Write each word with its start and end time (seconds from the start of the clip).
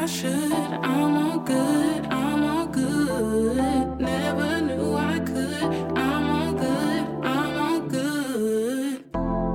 I 0.00 0.06
should. 0.06 0.32
I'm 0.32 1.14
all 1.14 1.38
good, 1.40 2.06
I'm 2.06 2.42
all 2.42 2.66
good. 2.66 4.00
Never 4.00 4.60
knew 4.62 4.94
I 4.94 5.18
could. 5.18 5.62
I'm 5.62 6.30
all 6.30 6.52
good, 6.54 7.04
I'm 7.22 7.58
all 7.58 7.80
good. 7.80 9.04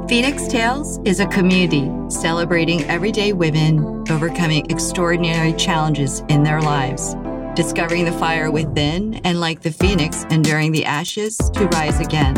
Phoenix 0.07 0.47
Tales 0.47 0.99
is 1.03 1.19
a 1.19 1.25
community 1.25 1.91
celebrating 2.09 2.83
everyday 2.83 3.33
women 3.33 4.03
overcoming 4.11 4.69
extraordinary 4.69 5.53
challenges 5.53 6.21
in 6.29 6.43
their 6.43 6.61
lives, 6.61 7.15
discovering 7.55 8.05
the 8.05 8.11
fire 8.11 8.51
within, 8.51 9.15
and 9.23 9.39
like 9.39 9.61
the 9.63 9.71
phoenix, 9.71 10.25
enduring 10.29 10.71
the 10.71 10.85
ashes 10.85 11.37
to 11.55 11.65
rise 11.69 11.99
again. 11.99 12.35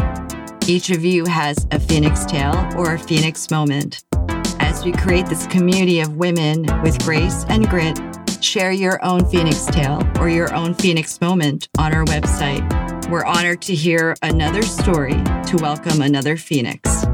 Each 0.66 0.92
of 0.92 1.04
you 1.04 1.26
has 1.26 1.68
a 1.72 1.80
phoenix 1.80 2.26
tale 2.26 2.70
or 2.78 2.94
a 2.94 3.00
phoenix 3.00 3.52
moment. 3.52 4.07
As 4.68 4.84
we 4.84 4.92
create 4.92 5.28
this 5.28 5.48
community 5.48 6.02
of 6.02 6.18
women 6.18 6.66
with 6.84 7.02
grace 7.06 7.46
and 7.48 7.70
grit, 7.70 7.98
share 8.42 8.74
your 8.74 9.04
own 9.04 9.26
phoenix 9.26 9.66
tale 9.66 10.04
or 10.20 10.28
your 10.28 10.54
own 10.54 10.74
phoenix 10.74 11.22
moment 11.22 11.70
on 11.78 11.94
our 11.94 12.04
website. 12.04 13.10
We're 13.10 13.24
honored 13.24 13.62
to 13.62 13.74
hear 13.74 14.18
another 14.22 14.62
story 14.64 15.14
to 15.14 15.58
welcome 15.62 16.02
another 16.02 16.36
phoenix. 16.36 17.06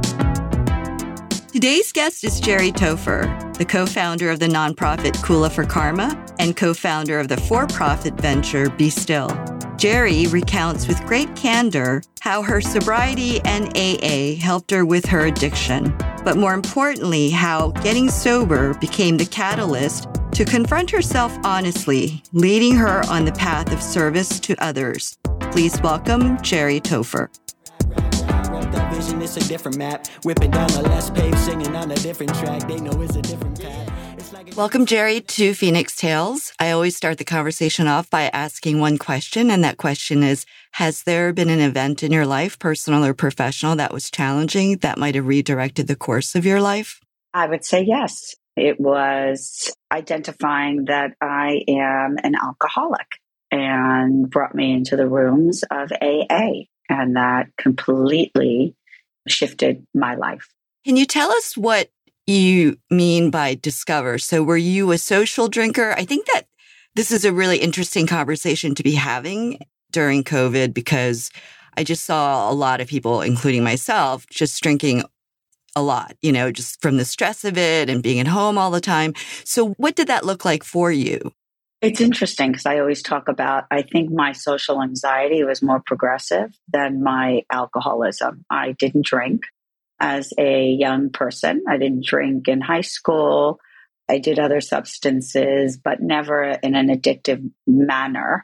Today's 1.51 1.91
guest 1.91 2.23
is 2.23 2.39
Jerry 2.39 2.71
Topher, 2.71 3.55
the 3.59 3.65
co-founder 3.65 4.31
of 4.31 4.39
the 4.39 4.47
nonprofit 4.47 5.13
Kula 5.17 5.51
for 5.51 5.63
Karma 5.63 6.25
and 6.39 6.57
co-founder 6.57 7.19
of 7.19 7.27
the 7.27 7.37
for-profit 7.37 8.15
venture 8.15 8.71
Be 8.71 8.89
Still. 8.89 9.29
Jerry 9.77 10.25
recounts 10.27 10.87
with 10.87 11.05
great 11.05 11.35
candor 11.35 12.01
how 12.21 12.41
her 12.41 12.61
sobriety 12.61 13.41
and 13.41 13.77
AA 13.77 14.41
helped 14.41 14.71
her 14.71 14.85
with 14.85 15.05
her 15.05 15.27
addiction, 15.27 15.95
but 16.23 16.37
more 16.37 16.53
importantly, 16.53 17.29
how 17.29 17.71
getting 17.83 18.09
sober 18.09 18.73
became 18.75 19.17
the 19.17 19.25
catalyst 19.25 20.07
to 20.31 20.45
confront 20.45 20.89
herself 20.89 21.37
honestly, 21.43 22.23
leading 22.31 22.75
her 22.75 23.03
on 23.09 23.25
the 23.25 23.31
path 23.33 23.71
of 23.71 23.81
service 23.81 24.39
to 24.39 24.55
others. 24.59 25.17
Please 25.51 25.79
welcome 25.81 26.41
Jerry 26.41 26.79
Topher. 26.81 27.29
It's 29.35 29.37
a 29.37 29.49
different 29.49 29.77
map. 29.77 30.05
Whipping 30.23 30.51
down 30.51 30.67
the 30.67 31.11
paved, 31.15 31.39
singing 31.39 31.75
on 31.75 31.89
a 31.89 31.95
different 31.95 32.35
track. 32.35 32.67
They 32.67 32.79
know 32.79 33.01
it's 33.01 33.15
a 33.15 33.21
different 33.21 33.59
path. 33.59 33.92
It's 34.23 34.31
like 34.31 34.53
a 34.53 34.55
Welcome, 34.55 34.85
Jerry, 34.85 35.19
to 35.19 35.53
Phoenix 35.53 35.97
Tales. 35.97 36.53
I 36.57 36.71
always 36.71 36.95
start 36.95 37.17
the 37.17 37.25
conversation 37.25 37.87
off 37.87 38.09
by 38.09 38.29
asking 38.29 38.79
one 38.79 38.97
question, 38.97 39.51
and 39.51 39.65
that 39.65 39.75
question 39.75 40.23
is 40.23 40.45
Has 40.71 41.03
there 41.03 41.33
been 41.33 41.49
an 41.49 41.59
event 41.59 42.03
in 42.03 42.13
your 42.13 42.25
life, 42.25 42.57
personal 42.57 43.03
or 43.03 43.13
professional, 43.13 43.75
that 43.75 43.91
was 43.91 44.09
challenging 44.09 44.77
that 44.77 44.97
might 44.97 45.15
have 45.15 45.27
redirected 45.27 45.87
the 45.87 45.97
course 45.97 46.35
of 46.35 46.45
your 46.45 46.61
life? 46.61 47.01
I 47.33 47.47
would 47.47 47.65
say 47.65 47.83
yes. 47.83 48.33
It 48.55 48.79
was 48.79 49.75
identifying 49.91 50.85
that 50.85 51.17
I 51.19 51.65
am 51.67 52.15
an 52.23 52.35
alcoholic 52.41 53.19
and 53.51 54.29
brought 54.29 54.55
me 54.55 54.71
into 54.71 54.95
the 54.95 55.09
rooms 55.09 55.65
of 55.69 55.91
AA. 55.91 56.63
And 56.87 57.17
that 57.17 57.47
completely 57.57 58.77
shifted 59.27 59.85
my 59.93 60.15
life. 60.15 60.47
Can 60.85 60.95
you 60.95 61.05
tell 61.05 61.29
us 61.31 61.57
what 61.57 61.89
you 62.27 62.77
mean 62.89 63.29
by 63.29 63.55
discover? 63.55 64.17
So, 64.17 64.43
were 64.43 64.57
you 64.57 64.91
a 64.91 64.97
social 64.97 65.47
drinker? 65.47 65.93
I 65.97 66.05
think 66.05 66.25
that 66.27 66.43
this 66.95 67.11
is 67.11 67.25
a 67.25 67.33
really 67.33 67.57
interesting 67.57 68.07
conversation 68.07 68.75
to 68.75 68.83
be 68.83 68.93
having 68.93 69.59
during 69.91 70.23
COVID 70.23 70.73
because 70.73 71.31
I 71.75 71.83
just 71.83 72.05
saw 72.05 72.51
a 72.51 72.53
lot 72.53 72.81
of 72.81 72.87
people, 72.87 73.21
including 73.21 73.63
myself, 73.63 74.27
just 74.27 74.61
drinking 74.61 75.03
a 75.75 75.81
lot, 75.81 76.15
you 76.21 76.31
know, 76.31 76.51
just 76.51 76.81
from 76.81 76.97
the 76.97 77.05
stress 77.05 77.43
of 77.43 77.57
it 77.57 77.89
and 77.89 78.03
being 78.03 78.19
at 78.19 78.27
home 78.27 78.57
all 78.57 78.71
the 78.71 78.81
time. 78.81 79.13
So, 79.43 79.69
what 79.71 79.95
did 79.95 80.07
that 80.07 80.25
look 80.25 80.45
like 80.45 80.63
for 80.63 80.91
you? 80.91 81.31
It's 81.81 81.99
interesting 81.99 82.51
because 82.51 82.65
I 82.65 82.79
always 82.79 83.01
talk 83.01 83.27
about, 83.27 83.65
I 83.69 83.81
think 83.81 84.09
my 84.09 84.31
social 84.31 84.81
anxiety 84.81 85.43
was 85.43 85.61
more 85.61 85.81
progressive 85.85 86.57
than 86.71 87.03
my 87.03 87.43
alcoholism. 87.51 88.45
I 88.49 88.71
didn't 88.71 89.05
drink 89.05 89.43
as 89.99 90.33
a 90.37 90.67
young 90.67 91.09
person, 91.09 91.63
I 91.69 91.77
didn't 91.77 92.05
drink 92.05 92.47
in 92.47 92.61
high 92.61 92.81
school. 92.81 93.59
I 94.09 94.19
did 94.19 94.39
other 94.39 94.61
substances, 94.61 95.77
but 95.77 96.01
never 96.01 96.43
in 96.43 96.75
an 96.75 96.87
addictive 96.87 97.49
manner. 97.65 98.43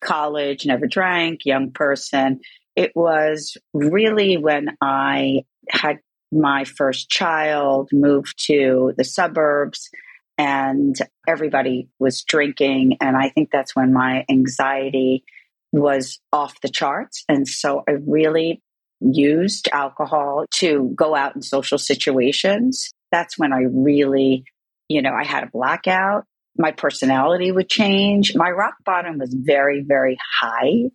College, 0.00 0.66
never 0.66 0.86
drank, 0.86 1.44
young 1.44 1.72
person. 1.72 2.40
It 2.76 2.92
was 2.94 3.56
really 3.74 4.36
when 4.36 4.76
I 4.80 5.44
had 5.68 5.98
my 6.32 6.64
first 6.64 7.10
child, 7.10 7.90
moved 7.92 8.46
to 8.46 8.92
the 8.96 9.04
suburbs, 9.04 9.90
and 10.38 10.96
everybody 11.28 11.88
was 11.98 12.22
drinking. 12.22 12.96
And 13.00 13.16
I 13.16 13.28
think 13.30 13.50
that's 13.50 13.74
when 13.74 13.92
my 13.92 14.24
anxiety 14.30 15.24
was 15.72 16.20
off 16.32 16.60
the 16.60 16.68
charts. 16.68 17.24
And 17.28 17.46
so 17.46 17.82
I 17.88 17.92
really 18.06 18.62
used 19.00 19.68
alcohol 19.72 20.44
to 20.56 20.92
go 20.94 21.14
out 21.14 21.34
in 21.34 21.42
social 21.42 21.78
situations. 21.78 22.90
That's 23.10 23.38
when 23.38 23.52
I 23.52 23.62
really, 23.70 24.44
you 24.88 25.02
know, 25.02 25.12
I 25.12 25.24
had 25.24 25.44
a 25.44 25.50
blackout. 25.50 26.24
My 26.56 26.72
personality 26.72 27.52
would 27.52 27.68
change. 27.68 28.34
My 28.34 28.50
rock 28.50 28.74
bottom 28.84 29.18
was 29.18 29.32
very, 29.32 29.82
very 29.82 30.18
high. 30.40 30.90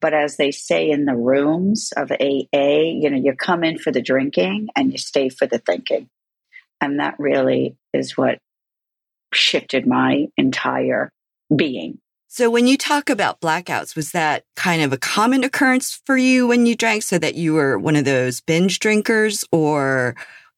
But 0.00 0.14
as 0.14 0.36
they 0.36 0.52
say 0.52 0.90
in 0.90 1.04
the 1.04 1.16
rooms 1.16 1.92
of 1.96 2.12
AA, 2.12 2.46
you 2.52 3.10
know, 3.10 3.16
you 3.16 3.34
come 3.34 3.64
in 3.64 3.78
for 3.78 3.90
the 3.90 4.02
drinking 4.02 4.68
and 4.76 4.92
you 4.92 4.98
stay 4.98 5.28
for 5.28 5.46
the 5.46 5.58
thinking. 5.58 6.08
And 6.80 7.00
that 7.00 7.16
really 7.18 7.76
is 7.92 8.16
what 8.16 8.38
shifted 9.34 9.86
my 9.86 10.26
entire 10.36 11.10
being. 11.54 11.98
So, 12.30 12.50
when 12.50 12.66
you 12.66 12.76
talk 12.76 13.08
about 13.08 13.40
blackouts, 13.40 13.96
was 13.96 14.12
that 14.12 14.44
kind 14.54 14.82
of 14.82 14.92
a 14.92 14.98
common 14.98 15.44
occurrence 15.44 16.02
for 16.04 16.16
you 16.16 16.46
when 16.46 16.66
you 16.66 16.76
drank 16.76 17.02
so 17.02 17.18
that 17.18 17.36
you 17.36 17.54
were 17.54 17.78
one 17.78 17.96
of 17.96 18.04
those 18.04 18.42
binge 18.42 18.80
drinkers, 18.80 19.44
or 19.50 20.14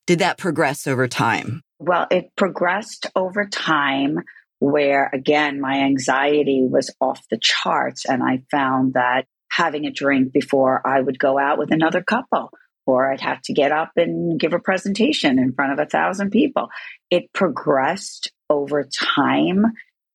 did 0.06 0.18
that 0.18 0.36
progress 0.36 0.88
over 0.88 1.06
time? 1.06 1.62
Well, 1.78 2.08
it 2.10 2.32
progressed 2.36 3.06
over 3.14 3.46
time 3.46 4.18
where, 4.58 5.10
again, 5.12 5.60
my 5.60 5.78
anxiety 5.80 6.60
was 6.62 6.90
off 7.00 7.24
the 7.30 7.38
charts. 7.38 8.04
And 8.04 8.22
I 8.22 8.42
found 8.50 8.94
that 8.94 9.26
having 9.50 9.86
a 9.86 9.92
drink 9.92 10.32
before 10.32 10.86
I 10.86 11.00
would 11.00 11.18
go 11.18 11.38
out 11.38 11.58
with 11.58 11.72
another 11.72 12.02
couple, 12.02 12.50
or 12.84 13.10
I'd 13.10 13.20
have 13.20 13.40
to 13.42 13.54
get 13.54 13.72
up 13.72 13.92
and 13.96 14.38
give 14.38 14.52
a 14.52 14.58
presentation 14.58 15.38
in 15.38 15.52
front 15.52 15.72
of 15.72 15.78
a 15.78 15.88
thousand 15.88 16.30
people. 16.30 16.68
It 17.10 17.32
progressed 17.32 18.32
over 18.50 18.88
time. 19.16 19.64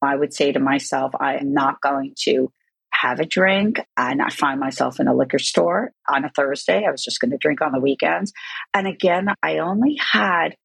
I 0.05 0.15
would 0.15 0.33
say 0.33 0.51
to 0.51 0.59
myself, 0.59 1.13
I 1.19 1.35
am 1.35 1.53
not 1.53 1.81
going 1.81 2.13
to 2.23 2.51
have 2.91 3.19
a 3.19 3.25
drink 3.25 3.79
and 3.97 4.21
I 4.21 4.29
find 4.29 4.59
myself 4.59 4.99
in 4.99 5.07
a 5.07 5.15
liquor 5.15 5.39
store 5.39 5.91
on 6.07 6.25
a 6.25 6.29
Thursday. 6.29 6.85
I 6.85 6.91
was 6.91 7.03
just 7.03 7.19
going 7.19 7.31
to 7.31 7.37
drink 7.37 7.61
on 7.61 7.71
the 7.71 7.79
weekends. 7.79 8.31
And 8.73 8.87
again, 8.87 9.27
I 9.43 9.59
only 9.59 9.99
had 9.99 10.55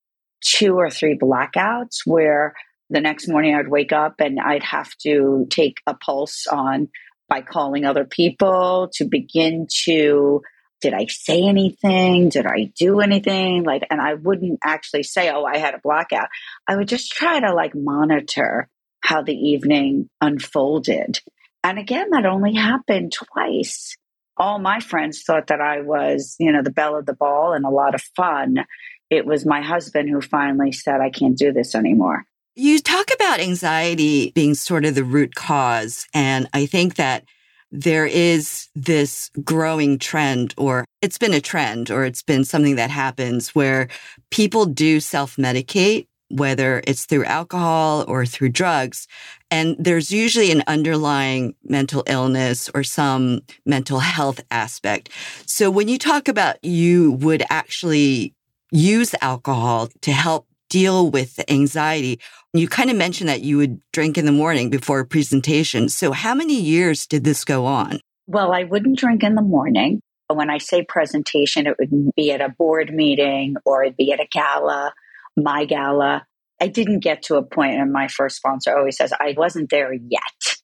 two 0.40 0.76
or 0.76 0.90
three 0.90 1.18
blackouts 1.18 1.98
where 2.06 2.54
the 2.88 3.00
next 3.00 3.28
morning 3.28 3.54
I'd 3.54 3.68
wake 3.68 3.92
up 3.92 4.16
and 4.20 4.38
I'd 4.40 4.62
have 4.62 4.90
to 5.02 5.46
take 5.50 5.80
a 5.86 5.94
pulse 5.94 6.46
on 6.46 6.88
by 7.28 7.42
calling 7.42 7.84
other 7.84 8.04
people 8.04 8.90
to 8.94 9.04
begin 9.04 9.66
to 9.84 10.42
did 10.80 10.94
I 10.94 11.06
say 11.06 11.42
anything? 11.42 12.30
Did 12.30 12.46
I 12.46 12.72
do 12.74 13.00
anything? 13.00 13.64
Like, 13.64 13.86
and 13.90 14.00
I 14.00 14.14
wouldn't 14.14 14.60
actually 14.64 15.02
say, 15.02 15.30
oh, 15.30 15.44
I 15.44 15.58
had 15.58 15.74
a 15.74 15.80
blackout. 15.82 16.28
I 16.66 16.76
would 16.76 16.88
just 16.88 17.12
try 17.12 17.38
to 17.38 17.52
like 17.52 17.74
monitor 17.74 18.66
how 19.00 19.22
the 19.22 19.34
evening 19.34 20.08
unfolded. 20.20 21.20
And 21.62 21.78
again, 21.78 22.10
that 22.10 22.26
only 22.26 22.54
happened 22.54 23.12
twice. 23.12 23.96
All 24.36 24.58
my 24.58 24.80
friends 24.80 25.22
thought 25.22 25.48
that 25.48 25.60
I 25.60 25.80
was, 25.80 26.36
you 26.38 26.50
know, 26.52 26.62
the 26.62 26.70
belle 26.70 26.96
of 26.96 27.06
the 27.06 27.14
ball 27.14 27.52
and 27.52 27.64
a 27.64 27.70
lot 27.70 27.94
of 27.94 28.02
fun. 28.16 28.64
It 29.10 29.26
was 29.26 29.44
my 29.44 29.60
husband 29.60 30.08
who 30.08 30.20
finally 30.20 30.72
said, 30.72 31.00
I 31.00 31.10
can't 31.10 31.36
do 31.36 31.52
this 31.52 31.74
anymore. 31.74 32.24
You 32.54 32.78
talk 32.78 33.10
about 33.14 33.40
anxiety 33.40 34.32
being 34.34 34.54
sort 34.54 34.84
of 34.84 34.94
the 34.94 35.04
root 35.04 35.34
cause. 35.34 36.06
And 36.14 36.48
I 36.52 36.66
think 36.66 36.94
that 36.96 37.24
there 37.72 38.06
is 38.06 38.68
this 38.74 39.30
growing 39.44 39.98
trend, 39.98 40.54
or 40.56 40.84
it's 41.02 41.18
been 41.18 41.34
a 41.34 41.40
trend, 41.40 41.90
or 41.90 42.04
it's 42.04 42.22
been 42.22 42.44
something 42.44 42.76
that 42.76 42.90
happens 42.90 43.54
where 43.54 43.88
people 44.30 44.66
do 44.66 45.00
self 45.00 45.36
medicate, 45.36 46.08
whether 46.30 46.82
it's 46.86 47.04
through 47.04 47.24
alcohol 47.24 48.04
or 48.08 48.24
through 48.24 48.50
drugs. 48.50 49.06
And 49.50 49.76
there's 49.78 50.12
usually 50.12 50.50
an 50.52 50.62
underlying 50.66 51.54
mental 51.64 52.04
illness 52.06 52.70
or 52.74 52.84
some 52.84 53.40
mental 53.66 53.98
health 53.98 54.40
aspect. 54.50 55.10
So 55.46 55.70
when 55.70 55.88
you 55.88 55.98
talk 55.98 56.28
about 56.28 56.64
you 56.64 57.12
would 57.12 57.42
actually 57.50 58.34
use 58.70 59.14
alcohol 59.20 59.88
to 60.02 60.12
help 60.12 60.46
deal 60.70 61.10
with 61.10 61.40
anxiety. 61.50 62.20
You 62.54 62.68
kind 62.68 62.90
of 62.90 62.96
mentioned 62.96 63.28
that 63.28 63.42
you 63.42 63.58
would 63.58 63.80
drink 63.92 64.16
in 64.16 64.24
the 64.24 64.32
morning 64.32 64.70
before 64.70 65.00
a 65.00 65.06
presentation. 65.06 65.88
So 65.88 66.12
how 66.12 66.34
many 66.34 66.58
years 66.58 67.06
did 67.06 67.24
this 67.24 67.44
go 67.44 67.66
on? 67.66 68.00
Well, 68.26 68.52
I 68.52 68.64
wouldn't 68.64 68.98
drink 68.98 69.22
in 69.22 69.34
the 69.34 69.42
morning. 69.42 70.00
When 70.28 70.48
I 70.48 70.58
say 70.58 70.84
presentation, 70.84 71.66
it 71.66 71.76
would 71.78 72.14
be 72.14 72.30
at 72.30 72.40
a 72.40 72.48
board 72.48 72.94
meeting 72.94 73.56
or 73.64 73.82
it'd 73.82 73.96
be 73.96 74.12
at 74.12 74.20
a 74.20 74.28
gala, 74.30 74.94
my 75.36 75.64
gala. 75.64 76.24
I 76.60 76.68
didn't 76.68 77.00
get 77.00 77.22
to 77.24 77.36
a 77.36 77.42
point, 77.42 77.80
and 77.80 77.92
my 77.92 78.08
first 78.08 78.36
sponsor 78.36 78.76
always 78.76 78.96
says, 78.96 79.12
I 79.18 79.34
wasn't 79.36 79.70
there 79.70 79.92
yet. 79.92 80.56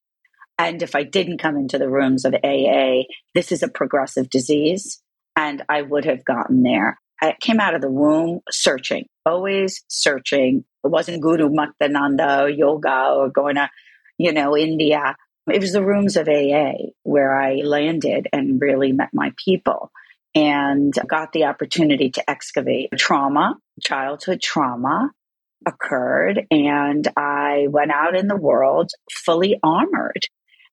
And 0.58 0.82
if 0.82 0.94
I 0.94 1.02
didn't 1.02 1.38
come 1.38 1.56
into 1.56 1.78
the 1.78 1.88
rooms 1.88 2.24
of 2.24 2.34
AA, 2.34 3.04
this 3.34 3.52
is 3.52 3.62
a 3.62 3.68
progressive 3.68 4.30
disease, 4.30 5.02
and 5.34 5.62
I 5.68 5.82
would 5.82 6.04
have 6.04 6.24
gotten 6.24 6.62
there. 6.62 6.98
I 7.20 7.34
came 7.40 7.60
out 7.60 7.74
of 7.74 7.80
the 7.80 7.90
womb 7.90 8.40
searching, 8.50 9.06
always 9.24 9.84
searching. 9.88 10.64
It 10.84 10.88
wasn't 10.88 11.22
Guru 11.22 11.48
Muktananda 11.48 12.42
or 12.42 12.48
yoga 12.48 13.12
or 13.14 13.30
going 13.30 13.56
to, 13.56 13.70
you 14.18 14.32
know, 14.32 14.56
India. 14.56 15.16
It 15.50 15.60
was 15.60 15.72
the 15.72 15.84
rooms 15.84 16.16
of 16.16 16.28
AA 16.28 16.72
where 17.04 17.38
I 17.38 17.56
landed 17.56 18.28
and 18.32 18.60
really 18.60 18.92
met 18.92 19.10
my 19.14 19.32
people 19.42 19.90
and 20.36 20.92
got 21.08 21.32
the 21.32 21.44
opportunity 21.44 22.10
to 22.10 22.30
excavate 22.30 22.90
trauma, 22.96 23.56
childhood 23.82 24.42
trauma 24.42 25.10
occurred. 25.66 26.46
And 26.50 27.08
I 27.16 27.68
went 27.70 27.90
out 27.90 28.14
in 28.14 28.28
the 28.28 28.36
world 28.36 28.90
fully 29.10 29.58
armored. 29.62 30.26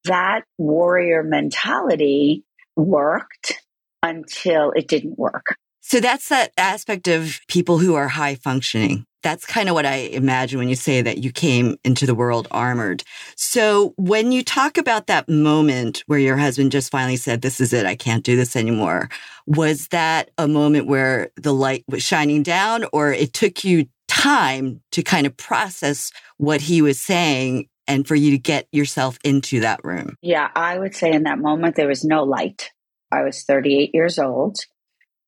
That 0.03 0.41
warrior 0.57 1.23
mentality 1.23 2.43
worked 2.75 3.61
until 4.03 4.71
it 4.71 4.89
didn't 4.89 5.17
work. 5.17 5.55
So 5.79 6.01
that's 6.01 6.27
that 6.27 6.51
aspect 6.57 7.07
of 7.07 7.39
people 7.47 7.77
who 7.77 7.95
are 7.95 8.09
high 8.09 8.35
functioning. 8.35 9.05
That's 9.23 9.45
kind 9.45 9.69
of 9.69 9.75
what 9.75 9.85
I 9.85 9.95
imagine 9.95 10.59
when 10.59 10.69
you 10.69 10.75
say 10.75 11.01
that 11.01 11.19
you 11.19 11.31
came 11.31 11.77
into 11.83 12.05
the 12.05 12.13
world 12.13 12.47
armored. 12.51 13.03
So 13.35 13.93
when 13.97 14.31
you 14.31 14.43
talk 14.43 14.77
about 14.77 15.07
that 15.07 15.27
moment 15.27 16.03
where 16.07 16.19
your 16.19 16.37
husband 16.37 16.71
just 16.71 16.91
finally 16.91 17.15
said, 17.15 17.41
this 17.41 17.59
is 17.59 17.73
it, 17.73 17.85
I 17.85 17.95
can't 17.95 18.23
do 18.23 18.35
this 18.35 18.55
anymore. 18.55 19.09
Was 19.47 19.87
that 19.87 20.31
a 20.37 20.47
moment 20.47 20.87
where 20.87 21.31
the 21.37 21.53
light 21.53 21.83
was 21.87 22.03
shining 22.03 22.43
down 22.43 22.85
or 22.93 23.11
it 23.11 23.33
took 23.33 23.63
you 23.63 23.87
time 24.07 24.81
to 24.91 25.01
kind 25.01 25.25
of 25.25 25.35
process 25.37 26.11
what 26.37 26.61
he 26.61 26.81
was 26.81 26.99
saying 26.99 27.67
and 27.87 28.07
for 28.07 28.15
you 28.15 28.31
to 28.31 28.37
get 28.37 28.67
yourself 28.71 29.17
into 29.23 29.61
that 29.61 29.79
room? 29.83 30.17
Yeah, 30.21 30.49
I 30.55 30.77
would 30.77 30.95
say 30.95 31.11
in 31.11 31.23
that 31.23 31.39
moment, 31.39 31.75
there 31.75 31.87
was 31.87 32.03
no 32.03 32.23
light. 32.23 32.71
I 33.11 33.23
was 33.23 33.43
38 33.43 33.91
years 33.93 34.19
old. 34.19 34.57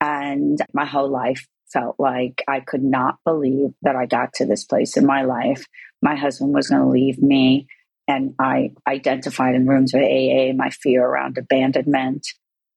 And 0.01 0.59
my 0.73 0.85
whole 0.85 1.09
life 1.09 1.47
felt 1.71 1.95
like 1.99 2.43
I 2.47 2.59
could 2.59 2.83
not 2.83 3.17
believe 3.25 3.69
that 3.81 3.95
I 3.95 4.05
got 4.05 4.33
to 4.35 4.45
this 4.45 4.65
place 4.65 4.97
in 4.97 5.05
my 5.05 5.23
life. 5.23 5.65
My 6.01 6.15
husband 6.15 6.53
was 6.53 6.69
going 6.69 6.81
to 6.81 6.89
leave 6.89 7.21
me. 7.21 7.67
And 8.07 8.35
I 8.39 8.71
identified 8.87 9.55
in 9.55 9.67
rooms 9.67 9.91
with 9.93 10.03
AA 10.03 10.53
my 10.55 10.69
fear 10.69 11.03
around 11.03 11.37
abandonment. 11.37 12.27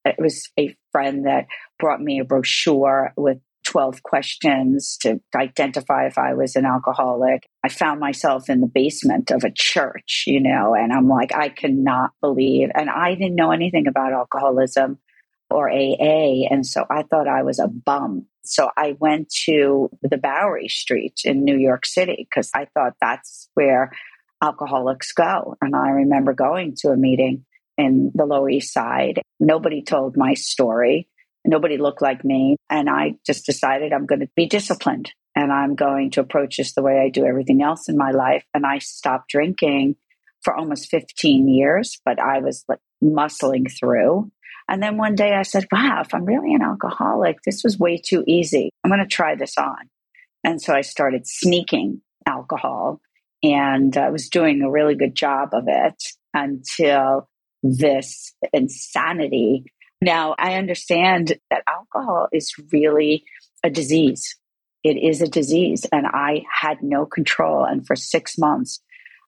It 0.05 0.17
was 0.19 0.49
a 0.59 0.75
friend 0.91 1.27
that 1.27 1.47
brought 1.79 2.01
me 2.01 2.19
a 2.21 2.25
brochure 2.25 3.13
with 3.17 3.39
12 3.65 4.03
questions 4.03 4.97
to 5.03 5.21
identify 5.37 6.07
if 6.07 6.17
I 6.17 6.33
was 6.33 6.57
an 6.57 6.65
alcoholic. 6.65 7.47
I 7.63 7.69
found 7.69 8.01
myself 8.01 8.49
in 8.49 8.63
the 8.63 8.67
basement 8.67 9.31
of 9.31 9.45
a 9.45 9.53
church, 9.55 10.25
you 10.27 10.41
know, 10.41 10.75
and 10.75 10.91
I'm 10.91 11.09
like, 11.09 11.35
I 11.35 11.51
cannot 11.51 12.13
believe. 12.23 12.71
And 12.75 12.89
I 12.89 13.15
didn't 13.15 13.35
know 13.35 13.51
anything 13.51 13.87
about 13.87 14.15
alcoholism 14.15 14.99
or 15.51 15.71
AA. 15.71 16.47
And 16.51 16.67
so 16.67 16.85
I 16.91 17.03
thought 17.03 17.29
I 17.29 17.43
was 17.43 17.59
a 17.59 17.69
bum. 17.69 18.27
So 18.45 18.71
I 18.77 18.97
went 18.99 19.31
to 19.45 19.91
the 20.03 20.19
Bowery 20.19 20.69
Street 20.69 21.21
in 21.25 21.45
New 21.45 21.57
York 21.57 21.87
City 21.87 22.27
because 22.29 22.51
I 22.55 22.67
thought 22.75 22.95
that's 23.01 23.49
where 23.55 23.93
alcoholics 24.43 25.13
go. 25.13 25.57
And 25.61 25.75
I 25.75 25.91
remember 25.91 26.33
going 26.33 26.75
to 26.79 26.89
a 26.89 26.97
meeting 26.97 27.45
in 27.77 28.11
the 28.15 28.25
Lower 28.25 28.51
East 28.51 28.73
Side. 28.73 29.21
Nobody 29.41 29.83
told 29.83 30.17
my 30.17 30.35
story. 30.35 31.09
Nobody 31.45 31.77
looked 31.77 32.03
like 32.03 32.25
me. 32.25 32.57
And 32.71 32.91
I 32.91 33.15
just 33.27 33.47
decided 33.47 33.93
I'm 33.93 34.07
going 34.07 34.21
to 34.21 34.29
be 34.35 34.47
disciplined 34.47 35.13
and 35.35 35.53
I'm 35.53 35.75
going 35.77 36.11
to 36.13 36.21
approach 36.21 36.57
this 36.57 36.75
the 36.75 36.83
way 36.83 36.99
I 36.99 37.11
do 37.11 37.25
everything 37.25 37.63
else 37.63 37.89
in 37.89 37.97
my 37.97 38.11
life. 38.11 38.45
And 38.55 38.67
I 38.67 38.79
stopped 38.79 39.31
drinking 39.31 39.97
for 40.43 40.55
almost 40.55 40.89
15 40.91 41.49
years, 41.49 42.01
but 42.05 42.19
I 42.19 42.41
was 42.41 42.65
like 42.69 42.81
muscling 43.03 43.71
through. 43.79 44.31
And 44.69 44.83
then 44.83 44.99
one 44.99 45.15
day 45.15 45.35
I 45.35 45.43
said, 45.43 45.67
wow, 45.73 46.03
if 46.05 46.15
I'm 46.15 46.25
really 46.25 46.55
an 46.55 46.63
alcoholic, 46.63 47.39
this 47.43 47.65
was 47.65 47.79
way 47.79 47.97
too 47.97 48.23
easy. 48.27 48.71
I'm 48.85 48.91
going 48.91 49.01
to 49.01 49.07
try 49.07 49.35
this 49.35 49.57
on. 49.57 49.89
And 50.45 50.61
so 50.61 50.75
I 50.75 50.83
started 50.83 51.27
sneaking 51.27 52.03
alcohol 52.27 53.01
and 53.43 53.97
I 53.97 54.11
was 54.11 54.29
doing 54.29 54.63
a 54.63 54.71
really 54.71 54.95
good 54.95 55.15
job 55.15 55.51
of 55.53 55.65
it 55.67 56.03
until 56.35 57.29
this 57.63 58.35
insanity. 58.53 59.65
Now 60.01 60.35
I 60.39 60.55
understand 60.55 61.39
that 61.51 61.65
alcohol 61.67 62.29
is 62.33 62.53
really 62.73 63.25
a 63.65 63.71
disease. 63.71 64.37
It 64.85 64.97
is 64.97 65.21
a 65.21 65.27
disease, 65.27 65.87
and 65.91 66.07
I 66.07 66.45
had 66.53 66.83
no 66.83 67.05
control. 67.05 67.65
And 67.65 67.85
for 67.85 67.97
six 67.97 68.39
months, 68.39 68.81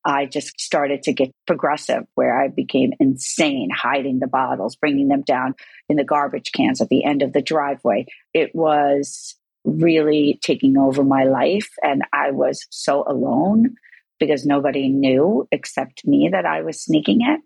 I 0.04 0.26
just 0.26 0.58
started 0.60 1.02
to 1.04 1.12
get 1.12 1.30
progressive 1.46 2.04
where 2.14 2.40
I 2.40 2.48
became 2.48 2.92
insane, 2.98 3.68
hiding 3.74 4.18
the 4.18 4.26
bottles, 4.26 4.76
bringing 4.76 5.08
them 5.08 5.22
down 5.22 5.54
in 5.88 5.96
the 5.96 6.04
garbage 6.04 6.52
cans 6.52 6.80
at 6.80 6.88
the 6.88 7.04
end 7.04 7.22
of 7.22 7.32
the 7.32 7.42
driveway. 7.42 8.06
It 8.32 8.54
was 8.54 9.36
really 9.64 10.38
taking 10.42 10.78
over 10.78 11.04
my 11.04 11.24
life. 11.24 11.68
And 11.82 12.02
I 12.12 12.30
was 12.30 12.66
so 12.70 13.04
alone 13.06 13.76
because 14.18 14.46
nobody 14.46 14.88
knew 14.88 15.46
except 15.52 16.06
me 16.06 16.28
that 16.32 16.46
I 16.46 16.62
was 16.62 16.82
sneaking 16.82 17.20
it 17.22 17.40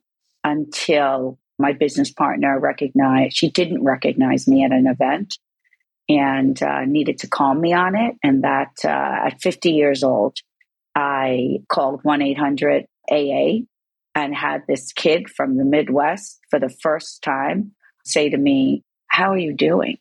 until 0.45 1.39
my 1.59 1.73
business 1.73 2.13
partner 2.13 2.59
recognized, 2.59 3.37
she 3.37 3.51
didn't 3.51 3.85
recognize 3.85 4.47
me 4.49 4.65
at 4.65 4.73
an 4.73 4.87
event 4.87 5.39
and 6.09 6.61
uh, 6.63 6.85
needed 6.85 7.19
to 7.19 7.29
call 7.29 7.55
me 7.55 7.73
on 7.73 7.97
it. 7.97 8.17
And 8.23 8.45
that 8.45 8.73
uh, 8.85 8.89
at 9.27 9.41
50 9.41 9.71
years 9.71 10.03
old, 10.03 10.37
I 10.95 11.59
called 11.69 12.01
1 12.03 12.23
800 12.23 12.87
AA 13.11 13.65
and 14.15 14.35
had 14.35 14.63
this 14.69 14.93
kid 14.93 15.29
from 15.29 15.57
the 15.57 15.65
Midwest 15.65 16.41
for 16.51 16.61
the 16.61 16.69
first 16.69 17.23
time 17.23 17.73
say 18.05 18.29
to 18.29 18.37
me, 18.37 18.83
How 19.09 19.31
are 19.31 19.39
you 19.39 19.55
doing? 19.55 19.99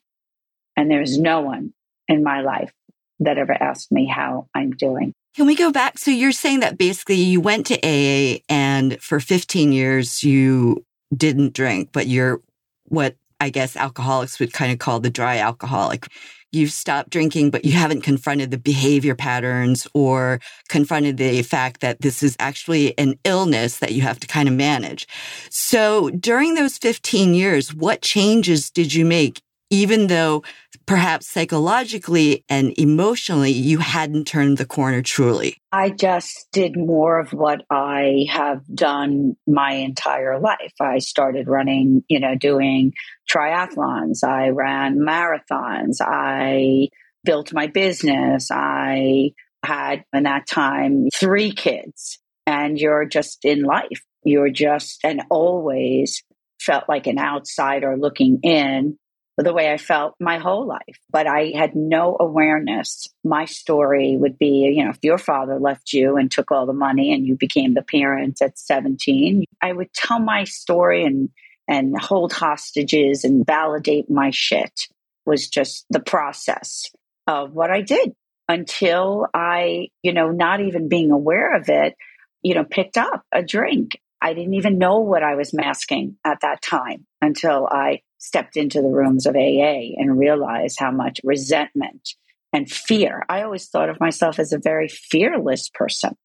And 0.76 0.90
there's 0.90 1.18
no 1.18 1.42
one 1.42 1.74
in 2.08 2.24
my 2.24 2.42
life 2.42 2.72
that 3.20 3.38
ever 3.38 3.54
asked 3.54 3.92
me 3.92 4.06
how 4.06 4.48
I'm 4.54 4.72
doing. 4.72 5.14
Can 5.36 5.48
we 5.48 5.56
go 5.56 5.72
back? 5.72 5.98
So 5.98 6.12
you're 6.12 6.32
saying 6.32 6.60
that 6.60 6.78
basically 6.78 7.16
you 7.16 7.42
went 7.42 7.66
to 7.68 7.80
AA 7.84 8.40
and 8.50 9.02
for 9.02 9.20
15 9.20 9.72
years 9.72 10.24
you 10.24 10.86
didn't 11.16 11.54
drink, 11.54 11.90
but 11.92 12.08
you're 12.08 12.42
what 12.86 13.16
I 13.40 13.50
guess 13.50 13.76
alcoholics 13.76 14.40
would 14.40 14.54
kind 14.54 14.72
of 14.72 14.80
call 14.80 15.00
the 15.00 15.10
dry 15.10 15.38
alcoholic 15.40 16.08
you've 16.54 16.72
stopped 16.72 17.10
drinking, 17.10 17.50
but 17.50 17.66
you 17.66 17.74
haven't 17.74 18.02
confronted 18.02 18.52
the 18.52 18.58
behavior 18.58 19.16
patterns 19.16 19.88
or 19.94 20.40
confronted 20.70 21.18
the 21.18 21.42
fact 21.42 21.82
that 21.82 22.02
this 22.02 22.24
is 22.24 22.36
actually 22.40 22.98
an 22.98 23.16
illness 23.26 23.80
that 23.80 23.94
you 23.94 24.02
have 24.04 24.20
to 24.20 24.28
kind 24.28 24.48
of 24.48 24.54
manage. 24.54 25.08
So 25.50 26.10
during 26.12 26.54
those 26.54 26.78
15 26.78 27.34
years, 27.34 27.74
what 27.74 28.02
changes 28.02 28.70
did 28.70 28.94
you 28.94 29.06
make, 29.06 29.42
even 29.74 30.06
though 30.06 30.44
perhaps 30.86 31.28
psychologically 31.28 32.46
and 32.48 32.78
emotionally 32.78 33.52
you 33.52 33.80
hadn't 33.80 34.26
turned 34.26 34.60
the 34.60 34.68
corner 34.68 35.02
truly? 35.02 35.58
I 35.72 35.90
just 35.90 36.48
did 36.52 36.78
more 36.78 37.20
of 37.20 37.34
what 37.34 37.66
I 37.72 38.28
have 38.30 38.62
done 38.72 39.36
my 39.48 39.72
entire 39.72 40.40
life. 40.40 40.74
I 40.80 41.00
started 41.00 41.48
running, 41.48 42.04
you 42.08 42.20
know, 42.20 42.36
doing 42.36 42.94
triathlons, 43.28 44.24
I 44.24 44.50
ran 44.50 45.00
marathons, 45.00 45.98
I 46.02 46.90
built 47.24 47.52
my 47.52 47.66
business, 47.66 48.52
I 48.52 49.32
had 49.66 50.04
in 50.14 50.24
that 50.24 50.46
time 50.46 51.08
three 51.16 51.52
kids, 51.52 52.20
and 52.46 52.78
you're 52.78 53.06
just 53.06 53.44
in 53.44 53.64
life. 53.64 54.04
You're 54.24 54.52
just 54.52 55.00
and 55.04 55.24
always 55.32 56.24
felt 56.62 56.84
like 56.88 57.08
an 57.08 57.18
outsider 57.18 57.98
looking 57.98 58.40
in 58.44 59.00
the 59.38 59.54
way 59.54 59.72
I 59.72 59.78
felt 59.78 60.16
my 60.20 60.38
whole 60.38 60.68
life. 60.68 61.00
But 61.10 61.28
I 61.28 61.54
had 61.56 61.76
no 61.76 62.18
awareness. 62.20 63.08
My 63.24 63.46
story 63.46 64.16
would 64.18 64.38
be, 64.38 64.72
you 64.76 64.84
know, 64.84 64.92
if 64.92 65.00
your 65.02 65.18
father 65.18 65.60
left 65.60 65.94
you 65.94 66.18
and 66.18 66.30
took 66.30 66.52
all 66.52 66.66
the 66.66 66.74
money 66.74 67.14
and 67.14 67.26
you 67.26 67.36
became 67.36 67.74
the 67.74 67.82
parent 67.82 68.42
at 68.42 68.60
17, 68.60 69.46
I 69.62 69.74
would 69.74 69.92
tell 69.94 70.20
my 70.20 70.44
story 70.44 71.04
and 71.04 71.30
and 71.68 71.98
hold 71.98 72.34
hostages 72.34 73.24
and 73.24 73.46
validate 73.46 74.10
my 74.10 74.32
shit 74.32 74.88
was 75.26 75.48
just 75.48 75.86
the 75.90 76.02
process 76.02 76.92
of 77.28 77.54
what 77.54 77.72
I 77.72 77.82
did 77.82 78.14
until 78.50 79.28
I, 79.34 79.88
you 80.02 80.14
know, 80.14 80.32
not 80.32 80.60
even 80.60 80.90
being 80.90 81.12
aware 81.12 81.56
of 81.56 81.70
it, 81.70 81.96
you 82.42 82.54
know, 82.54 82.66
picked 82.66 82.98
up 82.98 83.24
a 83.32 83.42
drink. 83.42 84.00
I 84.24 84.34
didn't 84.34 84.54
even 84.54 84.78
know 84.78 85.00
what 85.00 85.22
I 85.22 85.36
was 85.36 85.54
masking 85.54 86.16
at 86.24 86.40
that 86.42 86.62
time 86.62 87.06
until 87.22 87.68
I 87.70 88.00
stepped 88.20 88.56
into 88.56 88.82
the 88.82 88.88
rooms 88.88 89.26
of 89.26 89.36
AA 89.36 89.92
and 89.98 90.18
realized 90.18 90.80
how 90.80 90.92
much 90.92 91.20
resentment 91.26 92.10
and 92.54 92.72
fear. 92.72 93.26
I 93.28 93.42
always 93.42 93.68
thought 93.68 93.90
of 93.90 94.00
myself 94.00 94.40
as 94.40 94.54
a 94.54 94.60
very 94.60 94.88
fearless 94.88 95.70
person, 95.70 96.16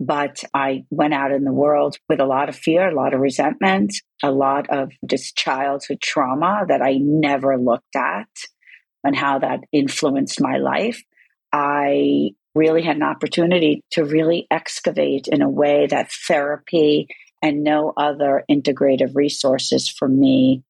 but 0.00 0.42
I 0.52 0.82
went 0.90 1.14
out 1.14 1.30
in 1.30 1.44
the 1.44 1.52
world 1.52 1.98
with 2.08 2.18
a 2.18 2.26
lot 2.26 2.48
of 2.48 2.56
fear, 2.56 2.88
a 2.88 2.94
lot 2.94 3.14
of 3.14 3.20
resentment, 3.20 3.94
a 4.24 4.32
lot 4.32 4.68
of 4.68 4.90
just 5.06 5.36
childhood 5.36 6.00
trauma 6.00 6.64
that 6.66 6.82
I 6.82 6.98
never 7.00 7.56
looked 7.56 7.94
at 7.94 8.28
and 9.04 9.14
how 9.14 9.38
that 9.38 9.60
influenced 9.70 10.40
my 10.40 10.56
life. 10.56 11.00
I 11.52 12.30
really 12.54 12.82
had 12.82 12.96
an 12.96 13.02
opportunity 13.02 13.82
to 13.92 14.04
really 14.04 14.46
excavate 14.50 15.28
in 15.28 15.42
a 15.42 15.48
way 15.48 15.86
that 15.86 16.10
therapy 16.26 17.08
and 17.42 17.62
no 17.62 17.92
other 17.96 18.44
integrative 18.50 19.14
resources 19.14 19.88
for 19.88 20.08
me. 20.08 20.62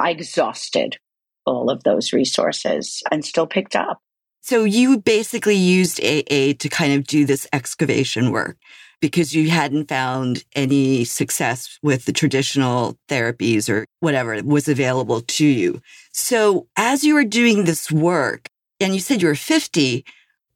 I 0.00 0.10
exhausted 0.10 0.96
all 1.44 1.70
of 1.70 1.82
those 1.82 2.12
resources 2.12 3.02
and 3.10 3.24
still 3.24 3.46
picked 3.46 3.74
up. 3.74 3.98
So 4.40 4.64
you 4.64 4.98
basically 4.98 5.56
used 5.56 6.00
AA 6.00 6.54
to 6.58 6.68
kind 6.70 6.94
of 6.94 7.06
do 7.06 7.24
this 7.24 7.46
excavation 7.52 8.30
work 8.30 8.56
because 9.00 9.34
you 9.34 9.50
hadn't 9.50 9.88
found 9.88 10.44
any 10.54 11.04
success 11.04 11.78
with 11.82 12.04
the 12.04 12.12
traditional 12.12 12.96
therapies 13.08 13.68
or 13.68 13.84
whatever 14.00 14.40
was 14.42 14.68
available 14.68 15.20
to 15.20 15.46
you. 15.46 15.80
So 16.12 16.66
as 16.76 17.04
you 17.04 17.14
were 17.14 17.24
doing 17.24 17.64
this 17.64 17.92
work, 17.92 18.48
and 18.80 18.94
you 18.94 19.00
said 19.00 19.22
you 19.22 19.28
were 19.28 19.34
50, 19.34 20.04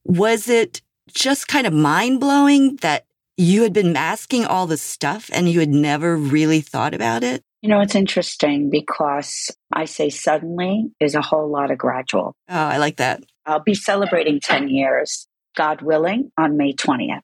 was 0.04 0.48
it 0.48 0.82
just 1.08 1.48
kind 1.48 1.66
of 1.66 1.72
mind 1.72 2.20
blowing 2.20 2.76
that 2.76 3.06
you 3.36 3.62
had 3.62 3.72
been 3.72 3.92
masking 3.92 4.44
all 4.44 4.66
the 4.66 4.76
stuff 4.76 5.30
and 5.32 5.48
you 5.48 5.60
had 5.60 5.68
never 5.68 6.16
really 6.16 6.60
thought 6.60 6.94
about 6.94 7.22
it? 7.22 7.42
You 7.60 7.68
know, 7.68 7.80
it's 7.80 7.94
interesting 7.94 8.70
because 8.70 9.50
I 9.72 9.84
say 9.84 10.10
suddenly 10.10 10.90
is 10.98 11.14
a 11.14 11.22
whole 11.22 11.48
lot 11.48 11.70
of 11.70 11.78
gradual. 11.78 12.34
Oh, 12.48 12.54
I 12.54 12.78
like 12.78 12.96
that. 12.96 13.22
I'll 13.46 13.62
be 13.62 13.74
celebrating 13.74 14.40
10 14.40 14.68
years, 14.68 15.28
God 15.56 15.80
willing, 15.80 16.32
on 16.36 16.56
May 16.56 16.72
20th. 16.72 17.20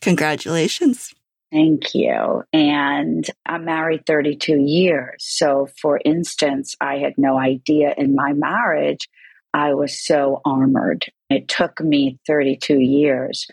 Congratulations. 0.00 1.12
Thank 1.52 1.94
you. 1.94 2.44
And 2.52 3.28
I'm 3.44 3.64
married 3.64 4.06
32 4.06 4.56
years. 4.58 5.16
So, 5.18 5.68
for 5.80 6.00
instance, 6.04 6.76
I 6.80 6.98
had 6.98 7.14
no 7.18 7.38
idea 7.38 7.92
in 7.98 8.14
my 8.14 8.32
marriage 8.32 9.08
I 9.52 9.74
was 9.74 10.04
so 10.04 10.40
armored. 10.44 11.06
It 11.28 11.48
took 11.48 11.80
me 11.80 12.18
32 12.26 12.78
years 12.78 13.46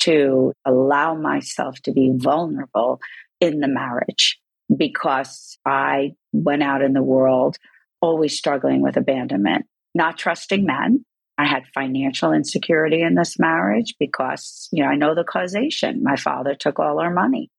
to 0.00 0.52
allow 0.64 1.14
myself 1.14 1.80
to 1.82 1.92
be 1.92 2.12
vulnerable 2.14 3.00
in 3.40 3.60
the 3.60 3.68
marriage 3.68 4.38
because 4.74 5.58
I 5.66 6.14
went 6.32 6.62
out 6.62 6.82
in 6.82 6.92
the 6.92 7.02
world 7.02 7.56
always 8.00 8.36
struggling 8.36 8.82
with 8.82 8.96
abandonment, 8.96 9.66
not 9.94 10.18
trusting 10.18 10.64
men. 10.64 11.04
I 11.38 11.46
had 11.46 11.64
financial 11.74 12.32
insecurity 12.32 13.02
in 13.02 13.14
this 13.14 13.38
marriage 13.38 13.94
because, 13.98 14.68
you 14.72 14.82
know, 14.82 14.88
I 14.88 14.96
know 14.96 15.14
the 15.14 15.24
causation. 15.24 16.02
My 16.02 16.16
father 16.16 16.54
took 16.54 16.78
all 16.78 16.98
our 16.98 17.12
money. 17.12 17.50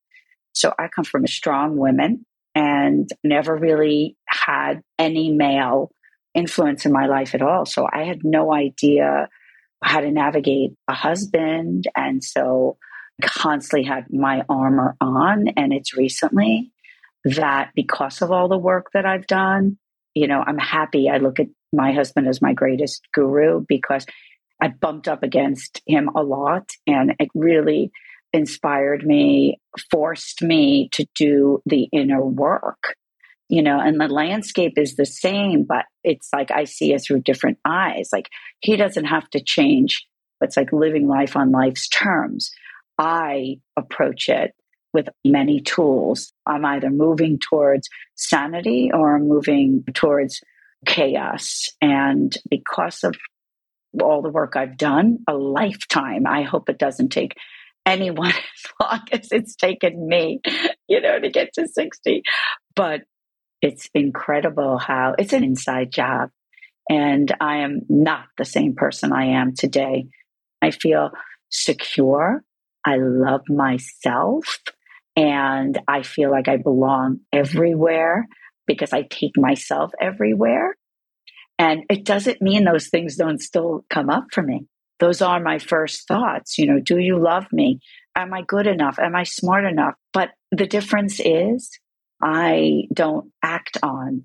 So 0.54 0.74
I 0.78 0.88
come 0.88 1.06
from 1.06 1.24
a 1.24 1.30
strong 1.30 1.78
woman 1.78 2.26
and 2.56 3.10
never 3.24 3.56
really 3.56 4.16
had 4.28 4.82
any 5.00 5.32
male 5.32 5.92
influence 6.34 6.86
in 6.86 6.92
my 6.92 7.06
life 7.06 7.36
at 7.36 7.42
all. 7.42 7.66
So 7.66 7.88
I 7.92 8.04
had 8.04 8.24
no 8.24 8.54
idea 8.54 9.30
how 9.84 10.02
to 10.02 10.12
navigate 10.12 10.72
a 10.88 10.94
husband. 10.94 11.86
And 11.96 12.24
so 12.24 12.78
constantly 13.22 13.88
had 13.88 14.06
my 14.12 14.44
armor 14.50 14.96
on. 15.00 15.50
And 15.56 15.74
it's 15.74 15.96
recently 15.96 16.72
that 17.26 17.72
because 17.76 18.22
of 18.22 18.32
all 18.32 18.48
the 18.48 18.58
work 18.58 18.88
that 18.94 19.06
I've 19.06 19.28
done, 19.28 19.78
you 20.14 20.28
know, 20.28 20.44
I'm 20.46 20.58
happy. 20.58 21.10
I 21.10 21.18
look 21.18 21.40
at 21.40 21.48
my 21.72 21.92
husband 21.92 22.28
as 22.28 22.42
my 22.42 22.54
greatest 22.54 23.02
guru 23.14 23.64
because 23.68 24.06
I 24.62 24.70
bumped 24.70 25.08
up 25.08 25.24
against 25.24 25.82
him 25.88 26.10
a 26.16 26.24
lot 26.24 26.70
and 26.88 27.16
it 27.20 27.30
really 27.34 27.92
inspired 28.32 29.06
me, 29.06 29.60
forced 29.92 30.42
me 30.42 30.90
to 30.94 31.06
do 31.16 31.62
the 31.66 31.88
inner 31.92 32.24
work 32.26 32.96
you 33.54 33.62
know, 33.62 33.80
and 33.80 34.02
the 34.02 34.08
landscape 34.08 34.80
is 34.80 34.96
the 34.96 35.06
same, 35.06 35.64
but 35.64 35.86
it's 36.04 36.30
like 36.34 36.50
I 36.50 36.64
see 36.64 36.92
it 36.92 37.04
through 37.04 37.22
different 37.22 37.60
eyes. 37.64 38.10
Like 38.12 38.30
he 38.62 38.76
doesn't 38.76 39.06
have 39.06 39.30
to 39.30 39.44
change. 39.44 40.08
It's 40.42 40.58
like 40.58 40.74
living 40.74 41.08
life 41.08 41.38
on 41.38 41.52
life's 41.52 41.88
terms. 41.88 42.50
I 42.98 43.60
approach 43.78 44.28
it 44.28 44.56
with 44.92 45.08
many 45.24 45.62
tools. 45.62 46.34
I'm 46.48 46.66
either 46.66 46.90
moving 46.90 47.38
towards 47.38 47.90
sanity 48.16 48.90
or 48.92 49.16
I'm 49.16 49.28
moving 49.28 49.84
towards 49.94 50.42
chaos. 50.88 51.70
And 51.80 52.36
because 52.50 53.04
of 53.04 53.14
all 54.02 54.24
the 54.24 54.32
work 54.32 54.56
I've 54.56 54.78
done, 54.78 55.20
a 55.28 55.36
lifetime, 55.36 56.26
I 56.26 56.42
hope 56.42 56.70
it 56.70 56.80
doesn't 56.80 57.10
take 57.10 57.36
anyone 57.86 58.30
as 58.34 58.72
long 58.82 59.02
as 59.12 59.28
it's 59.32 59.56
taken 59.56 60.08
me, 60.08 60.42
you 60.88 61.02
know, 61.02 61.20
to 61.20 61.30
get 61.30 61.54
to 61.54 61.68
60. 61.68 62.24
But 62.76 63.02
it's 63.64 63.90
incredible 63.94 64.78
how 64.78 65.16
it's 65.18 65.32
an 65.32 65.44
inside 65.44 65.90
job. 65.90 66.30
And 66.90 67.34
I 67.40 67.60
am 67.60 67.84
not 67.88 68.26
the 68.38 68.44
same 68.44 68.76
person 68.76 69.14
I 69.14 69.28
am 69.40 69.56
today. 69.56 70.08
I 70.62 70.72
feel 70.72 71.12
secure. 71.50 72.44
I 72.86 72.98
love 72.98 73.44
myself. 73.48 74.60
And 75.16 75.80
I 75.88 76.04
feel 76.04 76.30
like 76.30 76.50
I 76.50 76.58
belong 76.58 77.22
everywhere 77.32 78.28
because 78.68 78.92
I 78.92 79.04
take 79.04 79.38
myself 79.38 79.92
everywhere. 80.00 80.76
And 81.58 81.84
it 81.90 82.04
doesn't 82.04 82.42
mean 82.42 82.66
those 82.66 82.90
things 82.90 83.16
don't 83.16 83.42
still 83.42 83.86
come 83.90 84.10
up 84.10 84.26
for 84.34 84.42
me. 84.42 84.68
Those 85.00 85.22
are 85.22 85.40
my 85.40 85.60
first 85.60 86.06
thoughts. 86.08 86.58
You 86.58 86.66
know, 86.66 86.80
do 86.82 86.98
you 86.98 87.18
love 87.18 87.46
me? 87.54 87.80
Am 88.14 88.34
I 88.34 88.42
good 88.42 88.68
enough? 88.68 89.00
Am 89.00 89.16
I 89.16 89.24
smart 89.24 89.64
enough? 89.64 89.94
But 90.12 90.32
the 90.52 90.68
difference 90.68 91.22
is 91.24 91.70
I 92.24 92.84
don't 92.94 93.32
act 93.44 93.78
on 93.84 94.24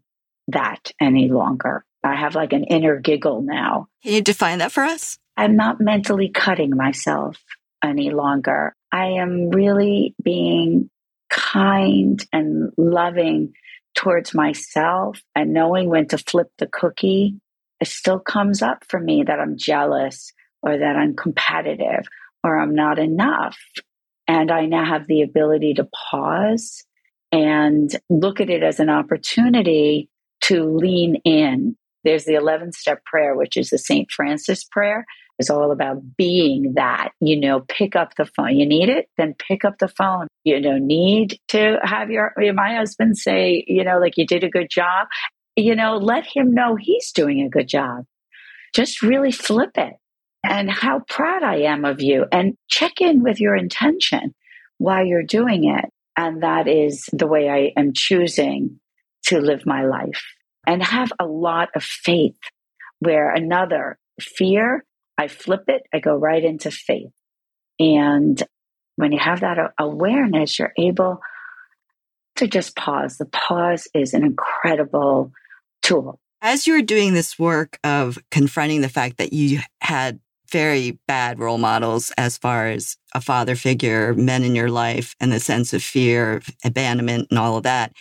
that 0.48 0.92
any 1.00 1.28
longer. 1.28 1.84
I 2.04 2.14
have 2.14 2.36
like 2.36 2.52
an 2.52 2.62
inner 2.64 3.00
giggle 3.00 3.42
now. 3.42 3.88
Can 4.04 4.12
you 4.12 4.22
define 4.22 4.60
that 4.60 4.70
for 4.70 4.84
us? 4.84 5.18
I'm 5.36 5.56
not 5.56 5.80
mentally 5.80 6.28
cutting 6.28 6.76
myself 6.76 7.42
any 7.82 8.10
longer. 8.10 8.74
I 8.92 9.06
am 9.06 9.50
really 9.50 10.14
being 10.22 10.90
kind 11.28 12.24
and 12.32 12.70
loving 12.78 13.52
towards 13.96 14.32
myself 14.32 15.20
and 15.34 15.52
knowing 15.52 15.88
when 15.88 16.06
to 16.08 16.18
flip 16.18 16.48
the 16.58 16.68
cookie. 16.68 17.34
It 17.80 17.88
still 17.88 18.20
comes 18.20 18.62
up 18.62 18.84
for 18.88 19.00
me 19.00 19.24
that 19.24 19.40
I'm 19.40 19.56
jealous 19.56 20.32
or 20.62 20.78
that 20.78 20.96
I'm 20.96 21.16
competitive 21.16 22.06
or 22.44 22.58
I'm 22.58 22.74
not 22.74 23.00
enough. 23.00 23.58
And 24.28 24.52
I 24.52 24.66
now 24.66 24.84
have 24.84 25.08
the 25.08 25.22
ability 25.22 25.74
to 25.74 25.88
pause 26.10 26.84
and 27.32 27.90
look 28.08 28.40
at 28.40 28.50
it 28.50 28.62
as 28.62 28.80
an 28.80 28.90
opportunity 28.90 30.08
to 30.42 30.64
lean 30.64 31.16
in. 31.24 31.76
There's 32.04 32.24
the 32.24 32.34
11 32.34 32.72
step 32.72 33.04
prayer, 33.04 33.34
which 33.34 33.56
is 33.56 33.70
the 33.70 33.78
St. 33.78 34.10
Francis 34.10 34.64
prayer. 34.64 35.04
It's 35.38 35.50
all 35.50 35.70
about 35.70 36.16
being 36.16 36.72
that, 36.74 37.10
you 37.20 37.38
know, 37.38 37.60
pick 37.68 37.94
up 37.94 38.14
the 38.16 38.24
phone. 38.24 38.56
You 38.56 38.66
need 38.66 38.88
it, 38.88 39.08
then 39.16 39.34
pick 39.34 39.64
up 39.64 39.78
the 39.78 39.88
phone. 39.88 40.26
You 40.44 40.60
don't 40.60 40.86
need 40.86 41.38
to 41.48 41.78
have 41.82 42.10
your, 42.10 42.34
my 42.54 42.74
husband 42.74 43.16
say, 43.16 43.64
you 43.68 43.84
know, 43.84 43.98
like 43.98 44.16
you 44.16 44.26
did 44.26 44.42
a 44.42 44.50
good 44.50 44.68
job. 44.70 45.06
You 45.54 45.76
know, 45.76 45.96
let 45.96 46.24
him 46.26 46.54
know 46.54 46.76
he's 46.76 47.12
doing 47.12 47.40
a 47.40 47.48
good 47.48 47.68
job. 47.68 48.04
Just 48.74 49.02
really 49.02 49.32
flip 49.32 49.70
it 49.76 49.94
and 50.44 50.70
how 50.70 51.00
proud 51.08 51.42
I 51.42 51.62
am 51.62 51.84
of 51.84 52.00
you 52.00 52.26
and 52.32 52.56
check 52.68 53.00
in 53.00 53.22
with 53.22 53.40
your 53.40 53.56
intention 53.56 54.34
while 54.78 55.04
you're 55.04 55.22
doing 55.22 55.68
it. 55.68 55.90
And 56.18 56.42
that 56.42 56.66
is 56.66 57.08
the 57.12 57.28
way 57.28 57.48
I 57.48 57.80
am 57.80 57.92
choosing 57.94 58.80
to 59.26 59.40
live 59.40 59.64
my 59.64 59.84
life 59.84 60.20
and 60.66 60.82
have 60.82 61.12
a 61.20 61.24
lot 61.24 61.68
of 61.76 61.84
faith 61.84 62.36
where 62.98 63.32
another 63.32 63.98
fear, 64.20 64.84
I 65.16 65.28
flip 65.28 65.62
it, 65.68 65.82
I 65.94 66.00
go 66.00 66.16
right 66.16 66.44
into 66.44 66.72
faith. 66.72 67.12
And 67.78 68.42
when 68.96 69.12
you 69.12 69.20
have 69.20 69.40
that 69.40 69.58
awareness, 69.78 70.58
you're 70.58 70.72
able 70.76 71.20
to 72.34 72.48
just 72.48 72.74
pause. 72.74 73.18
The 73.18 73.26
pause 73.26 73.86
is 73.94 74.12
an 74.12 74.24
incredible 74.24 75.30
tool. 75.82 76.18
As 76.42 76.66
you 76.66 76.72
were 76.72 76.82
doing 76.82 77.14
this 77.14 77.38
work 77.38 77.78
of 77.84 78.18
confronting 78.32 78.80
the 78.80 78.88
fact 78.88 79.18
that 79.18 79.32
you 79.32 79.60
had 79.80 80.18
very 80.50 80.98
bad 81.06 81.38
role 81.38 81.58
models 81.58 82.12
as 82.16 82.38
far 82.38 82.68
as 82.68 82.96
a 83.14 83.20
father 83.20 83.54
figure, 83.54 84.14
men 84.14 84.42
in 84.42 84.54
your 84.54 84.70
life, 84.70 85.14
and 85.20 85.32
the 85.32 85.40
sense 85.40 85.72
of 85.72 85.82
fear, 85.82 86.42
abandonment, 86.64 87.28
and 87.30 87.38
all 87.38 87.56
of 87.56 87.62
that. 87.64 87.92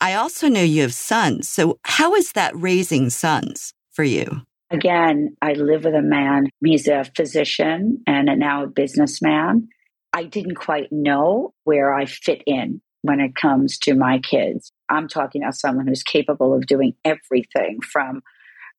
I 0.00 0.14
also 0.14 0.48
know 0.48 0.62
you 0.62 0.82
have 0.82 0.94
sons. 0.94 1.48
So, 1.48 1.78
how 1.84 2.14
is 2.14 2.32
that 2.32 2.56
raising 2.56 3.10
sons 3.10 3.74
for 3.90 4.04
you? 4.04 4.42
Again, 4.70 5.36
I 5.42 5.54
live 5.54 5.84
with 5.84 5.94
a 5.94 6.02
man. 6.02 6.46
He's 6.64 6.86
a 6.86 7.04
physician 7.16 8.02
and 8.06 8.26
now 8.38 8.64
a 8.64 8.68
businessman. 8.68 9.68
I 10.12 10.24
didn't 10.24 10.54
quite 10.54 10.90
know 10.90 11.54
where 11.64 11.92
I 11.92 12.06
fit 12.06 12.42
in 12.46 12.80
when 13.02 13.20
it 13.20 13.34
comes 13.34 13.78
to 13.78 13.94
my 13.94 14.18
kids. 14.18 14.72
I'm 14.88 15.08
talking 15.08 15.42
about 15.42 15.54
someone 15.54 15.86
who's 15.86 16.02
capable 16.02 16.54
of 16.54 16.66
doing 16.66 16.94
everything 17.04 17.80
from 17.80 18.22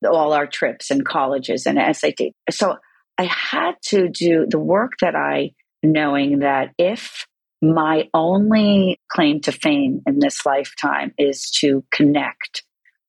all 0.09 0.33
our 0.33 0.47
trips 0.47 0.89
and 0.91 1.05
colleges 1.05 1.65
and 1.65 1.77
SAT. 1.95 2.33
So 2.49 2.77
I 3.21 3.25
had 3.25 3.73
to 3.89 4.09
do 4.09 4.47
the 4.49 4.57
work 4.57 4.93
that 5.01 5.15
I, 5.15 5.51
knowing 5.83 6.39
that 6.39 6.69
if 6.79 7.27
my 7.61 8.09
only 8.15 8.99
claim 9.11 9.41
to 9.41 9.51
fame 9.51 10.01
in 10.07 10.17
this 10.17 10.43
lifetime 10.43 11.13
is 11.19 11.51
to 11.59 11.83
connect 11.91 12.63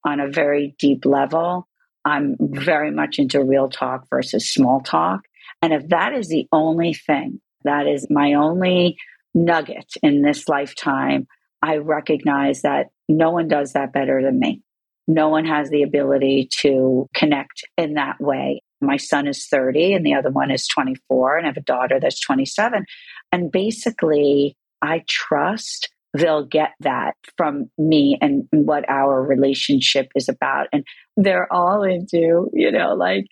on 0.04 0.20
a 0.20 0.28
very 0.28 0.74
deep 0.78 1.06
level, 1.06 1.66
I'm 2.04 2.36
very 2.38 2.90
much 2.90 3.18
into 3.18 3.42
real 3.42 3.70
talk 3.70 4.04
versus 4.10 4.52
small 4.52 4.80
talk. 4.80 5.22
And 5.62 5.72
if 5.72 5.88
that 5.88 6.12
is 6.12 6.28
the 6.28 6.46
only 6.52 6.92
thing, 6.92 7.40
that 7.64 7.86
is 7.86 8.06
my 8.10 8.34
only 8.34 8.98
nugget 9.32 9.94
in 10.02 10.20
this 10.20 10.46
lifetime, 10.46 11.26
I 11.62 11.78
recognize 11.78 12.60
that 12.62 12.88
no 13.08 13.30
one 13.30 13.48
does 13.48 13.72
that 13.72 13.94
better 13.94 14.20
than 14.22 14.38
me. 14.38 14.60
No 15.08 15.30
one 15.30 15.46
has 15.46 15.70
the 15.70 15.84
ability 15.84 16.50
to 16.60 17.08
connect 17.14 17.64
in 17.78 17.94
that 17.94 18.20
way. 18.20 18.62
My 18.82 18.96
son 18.96 19.26
is 19.26 19.46
30 19.46 19.94
and 19.94 20.04
the 20.04 20.14
other 20.14 20.30
one 20.30 20.50
is 20.50 20.66
24, 20.66 21.38
and 21.38 21.46
I 21.46 21.50
have 21.50 21.56
a 21.56 21.60
daughter 21.62 21.98
that's 22.00 22.20
27. 22.20 22.84
And 23.30 23.50
basically, 23.50 24.56
I 24.82 25.04
trust 25.08 25.88
they'll 26.14 26.44
get 26.44 26.72
that 26.80 27.14
from 27.38 27.70
me 27.78 28.18
and 28.20 28.46
what 28.50 28.88
our 28.88 29.22
relationship 29.22 30.08
is 30.14 30.28
about. 30.28 30.66
And 30.72 30.84
they're 31.16 31.50
all 31.50 31.82
into, 31.82 32.50
you 32.52 32.70
know, 32.70 32.94
like 32.94 33.26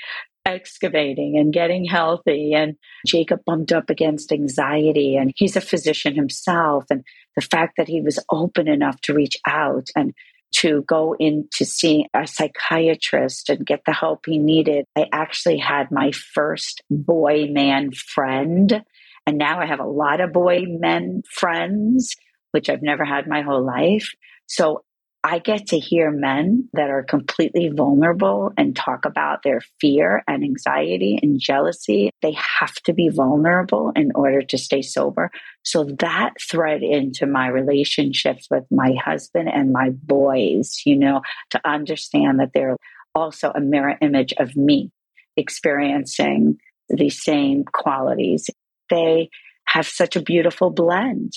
excavating 0.47 1.37
and 1.37 1.53
getting 1.53 1.85
healthy. 1.85 2.55
And 2.55 2.77
Jacob 3.07 3.41
bumped 3.45 3.73
up 3.73 3.91
against 3.91 4.33
anxiety, 4.33 5.17
and 5.17 5.33
he's 5.37 5.57
a 5.57 5.61
physician 5.61 6.15
himself. 6.15 6.85
And 6.91 7.05
the 7.37 7.43
fact 7.43 7.75
that 7.77 7.89
he 7.89 8.01
was 8.01 8.19
open 8.31 8.69
enough 8.69 9.01
to 9.03 9.15
reach 9.15 9.37
out 9.47 9.89
and 9.95 10.15
to 10.53 10.83
go 10.83 11.15
in 11.19 11.49
to 11.53 11.65
see 11.65 12.07
a 12.15 12.27
psychiatrist 12.27 13.49
and 13.49 13.67
get 13.67 13.83
the 13.87 13.93
help 13.93 14.27
he 14.27 14.39
needed. 14.39 14.85
I 14.97 15.07
actually 15.13 15.59
had 15.59 15.91
my 15.91 16.13
first 16.13 16.83
boy 16.91 17.47
man 17.51 17.93
friend. 17.93 18.85
And 19.27 19.39
now 19.39 19.61
I 19.61 19.67
have 19.67 19.81
a 19.81 19.87
lot 19.87 20.21
of 20.21 20.33
boy 20.33 20.65
men 20.67 21.23
friends, 21.31 22.17
which 22.51 22.69
I've 22.69 22.83
never 22.83 23.05
had 23.05 23.27
my 23.27 23.43
whole 23.43 23.65
life. 23.65 24.11
So 24.47 24.83
I 25.23 25.39
get 25.39 25.67
to 25.69 25.79
hear 25.79 26.11
men 26.11 26.71
that 26.73 26.89
are 26.89 27.03
completely 27.03 27.69
vulnerable 27.69 28.53
and 28.57 28.75
talk 28.75 29.05
about 29.05 29.43
their 29.43 29.61
fear 29.79 30.23
and 30.27 30.43
anxiety 30.43 31.19
and 31.23 31.39
jealousy. 31.39 32.11
They 32.23 32.33
have 32.33 32.75
to 32.85 32.95
be 32.95 33.11
vulnerable 33.11 33.93
in 33.95 34.13
order 34.15 34.41
to 34.41 34.57
stay 34.57 34.81
sober. 34.81 35.31
So 35.63 35.85
that 35.99 36.35
thread 36.41 36.83
into 36.83 37.27
my 37.27 37.49
relationships 37.49 38.47
with 38.51 38.65
my 38.71 38.95
husband 38.95 39.51
and 39.53 39.73
my 39.73 39.91
boys, 39.91 40.81
you 40.87 40.97
know, 40.97 41.21
to 41.51 41.61
understand 41.69 42.41
that 42.41 42.53
they're 42.55 42.79
also 43.15 43.53
a 43.55 43.61
mirror 43.61 43.99
image 44.01 44.33
of 44.39 44.57
me 44.57 44.91
experiencing 45.37 46.59
the 46.89 47.11
same 47.11 47.65
qualities. 47.65 48.49
They 48.89 49.29
have 49.67 49.87
such 49.87 50.17
a 50.17 50.23
beautiful 50.23 50.71
blend 50.71 51.35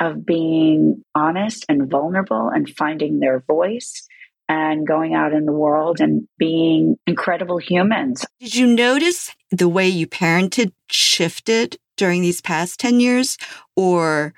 of 0.00 0.26
being 0.26 1.02
honest 1.14 1.64
and 1.68 1.90
vulnerable 1.90 2.48
and 2.48 2.68
finding 2.68 3.20
their 3.20 3.40
voice 3.40 4.06
and 4.48 4.86
going 4.86 5.14
out 5.14 5.32
in 5.32 5.46
the 5.46 5.52
world 5.52 6.00
and 6.00 6.28
being 6.38 6.98
incredible 7.06 7.58
humans. 7.58 8.26
Did 8.40 8.54
you 8.54 8.66
notice 8.66 9.30
the 9.50 9.68
way 9.68 9.88
you 9.88 10.06
parented 10.06 10.72
shifted 10.90 11.78
during 11.96 12.22
these 12.22 12.40
past 12.40 12.78
10 12.80 13.00
years 13.00 13.38
or 13.76 14.34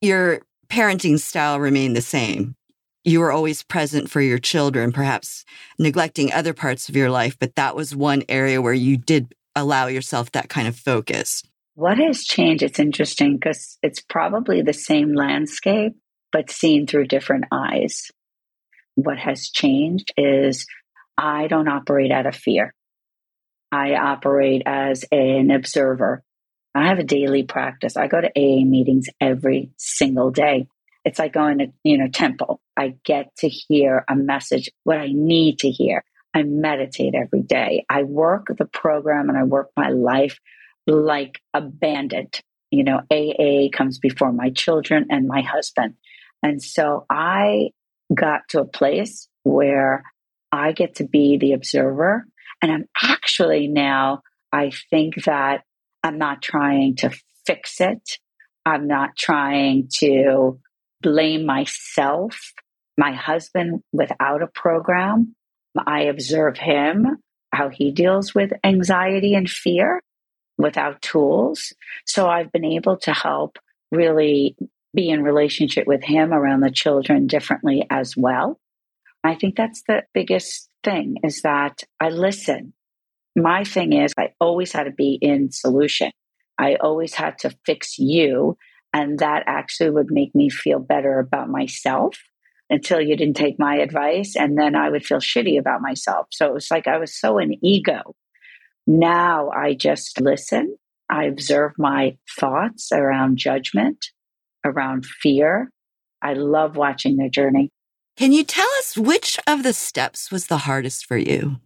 your 0.00 0.40
parenting 0.68 1.18
style 1.18 1.60
remained 1.60 1.96
the 1.96 2.02
same? 2.02 2.56
You 3.04 3.20
were 3.20 3.32
always 3.32 3.62
present 3.62 4.10
for 4.10 4.20
your 4.20 4.38
children, 4.38 4.92
perhaps 4.92 5.44
neglecting 5.78 6.32
other 6.32 6.52
parts 6.52 6.88
of 6.88 6.96
your 6.96 7.10
life, 7.10 7.38
but 7.38 7.54
that 7.56 7.74
was 7.74 7.96
one 7.96 8.22
area 8.28 8.60
where 8.60 8.74
you 8.74 8.96
did 8.96 9.34
allow 9.56 9.86
yourself 9.86 10.32
that 10.32 10.48
kind 10.48 10.68
of 10.68 10.76
focus. 10.76 11.42
What 11.80 11.96
has 11.96 12.24
changed? 12.24 12.62
It's 12.62 12.78
interesting 12.78 13.38
because 13.38 13.78
it's 13.82 14.02
probably 14.02 14.60
the 14.60 14.74
same 14.74 15.14
landscape, 15.14 15.94
but 16.30 16.50
seen 16.50 16.86
through 16.86 17.06
different 17.06 17.46
eyes. 17.50 18.10
What 18.96 19.16
has 19.16 19.48
changed 19.48 20.12
is 20.14 20.66
I 21.16 21.46
don't 21.46 21.68
operate 21.68 22.12
out 22.12 22.26
of 22.26 22.36
fear. 22.36 22.74
I 23.72 23.94
operate 23.94 24.64
as 24.66 25.06
an 25.10 25.50
observer. 25.50 26.22
I 26.74 26.88
have 26.88 26.98
a 26.98 27.02
daily 27.02 27.44
practice. 27.44 27.96
I 27.96 28.08
go 28.08 28.20
to 28.20 28.28
AA 28.28 28.62
meetings 28.62 29.06
every 29.18 29.70
single 29.78 30.30
day. 30.30 30.68
It's 31.06 31.18
like 31.18 31.32
going 31.32 31.60
to, 31.60 31.72
you 31.82 31.96
know, 31.96 32.08
temple. 32.08 32.60
I 32.76 32.96
get 33.06 33.34
to 33.36 33.48
hear 33.48 34.04
a 34.06 34.14
message, 34.14 34.68
what 34.84 34.98
I 34.98 35.08
need 35.14 35.60
to 35.60 35.70
hear. 35.70 36.04
I 36.34 36.42
meditate 36.42 37.14
every 37.14 37.40
day. 37.40 37.86
I 37.88 38.02
work 38.02 38.48
the 38.48 38.66
program 38.66 39.30
and 39.30 39.38
I 39.38 39.44
work 39.44 39.70
my 39.78 39.88
life 39.88 40.38
like 40.86 41.40
a 41.54 41.60
bandit. 41.60 42.42
You 42.70 42.84
know, 42.84 43.00
AA 43.10 43.68
comes 43.76 43.98
before 43.98 44.32
my 44.32 44.50
children 44.50 45.06
and 45.10 45.26
my 45.26 45.42
husband. 45.42 45.94
And 46.42 46.62
so 46.62 47.04
I 47.10 47.70
got 48.14 48.42
to 48.50 48.60
a 48.60 48.64
place 48.64 49.28
where 49.42 50.04
I 50.52 50.72
get 50.72 50.96
to 50.96 51.04
be 51.04 51.36
the 51.36 51.52
observer. 51.52 52.26
And 52.62 52.70
I'm 52.70 52.84
actually 53.02 53.66
now, 53.68 54.22
I 54.52 54.72
think 54.90 55.24
that 55.24 55.62
I'm 56.02 56.18
not 56.18 56.42
trying 56.42 56.96
to 56.96 57.10
fix 57.46 57.80
it. 57.80 58.18
I'm 58.64 58.86
not 58.86 59.16
trying 59.16 59.88
to 59.98 60.60
blame 61.02 61.46
myself, 61.46 62.52
my 62.98 63.12
husband 63.12 63.82
without 63.92 64.42
a 64.42 64.46
program. 64.46 65.34
I 65.86 66.02
observe 66.02 66.58
him, 66.58 67.18
how 67.52 67.68
he 67.68 67.92
deals 67.92 68.34
with 68.34 68.52
anxiety 68.64 69.34
and 69.34 69.48
fear 69.48 70.02
without 70.60 71.02
tools. 71.02 71.72
So 72.06 72.28
I've 72.28 72.52
been 72.52 72.64
able 72.64 72.96
to 72.98 73.12
help 73.12 73.58
really 73.90 74.56
be 74.94 75.08
in 75.08 75.22
relationship 75.22 75.86
with 75.86 76.02
him 76.02 76.32
around 76.32 76.60
the 76.60 76.70
children 76.70 77.26
differently 77.26 77.86
as 77.90 78.16
well. 78.16 78.58
I 79.22 79.34
think 79.34 79.56
that's 79.56 79.82
the 79.86 80.04
biggest 80.14 80.68
thing 80.82 81.16
is 81.22 81.42
that 81.42 81.82
I 82.00 82.08
listen. 82.08 82.72
My 83.36 83.64
thing 83.64 83.92
is 83.92 84.12
I 84.18 84.30
always 84.40 84.72
had 84.72 84.84
to 84.84 84.90
be 84.90 85.18
in 85.20 85.52
solution. 85.52 86.10
I 86.58 86.76
always 86.76 87.14
had 87.14 87.38
to 87.38 87.56
fix 87.64 87.98
you. 87.98 88.56
And 88.92 89.20
that 89.20 89.44
actually 89.46 89.90
would 89.90 90.10
make 90.10 90.34
me 90.34 90.50
feel 90.50 90.80
better 90.80 91.20
about 91.20 91.48
myself 91.48 92.16
until 92.68 93.00
you 93.00 93.16
didn't 93.16 93.36
take 93.36 93.58
my 93.58 93.76
advice. 93.76 94.34
And 94.36 94.58
then 94.58 94.74
I 94.74 94.90
would 94.90 95.04
feel 95.04 95.18
shitty 95.18 95.58
about 95.58 95.80
myself. 95.80 96.26
So 96.30 96.46
it 96.46 96.54
was 96.54 96.70
like 96.70 96.88
I 96.88 96.98
was 96.98 97.14
so 97.14 97.38
an 97.38 97.54
ego 97.62 98.14
now 98.90 99.50
I 99.50 99.74
just 99.74 100.20
listen. 100.20 100.76
I 101.08 101.24
observe 101.24 101.72
my 101.78 102.16
thoughts 102.38 102.90
around 102.92 103.38
judgment, 103.38 104.06
around 104.64 105.06
fear. 105.06 105.70
I 106.22 106.34
love 106.34 106.76
watching 106.76 107.16
their 107.16 107.28
journey. 107.28 107.70
Can 108.16 108.32
you 108.32 108.44
tell 108.44 108.68
us 108.78 108.98
which 108.98 109.38
of 109.46 109.62
the 109.62 109.72
steps 109.72 110.30
was 110.30 110.48
the 110.48 110.58
hardest 110.58 111.06
for 111.06 111.16
you? 111.16 111.60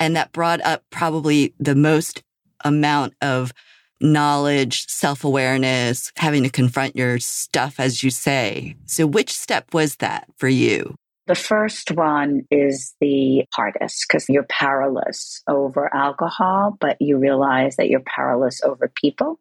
And 0.00 0.16
that 0.16 0.32
brought 0.32 0.60
up 0.62 0.82
probably 0.90 1.54
the 1.58 1.74
most 1.74 2.22
amount 2.64 3.14
of 3.20 3.52
knowledge, 4.00 4.86
self 4.88 5.22
awareness, 5.22 6.12
having 6.16 6.42
to 6.42 6.50
confront 6.50 6.96
your 6.96 7.18
stuff, 7.18 7.78
as 7.78 8.02
you 8.02 8.10
say. 8.10 8.76
So, 8.86 9.06
which 9.06 9.32
step 9.32 9.72
was 9.72 9.96
that 9.96 10.26
for 10.36 10.48
you? 10.48 10.96
The 11.26 11.34
first 11.34 11.90
one 11.90 12.42
is 12.50 12.94
the 13.00 13.46
hardest 13.54 14.04
because 14.06 14.28
you're 14.28 14.46
powerless 14.50 15.42
over 15.48 15.92
alcohol, 15.94 16.76
but 16.78 16.98
you 17.00 17.16
realize 17.16 17.76
that 17.76 17.88
you're 17.88 18.02
powerless 18.04 18.60
over 18.62 18.92
people, 18.94 19.40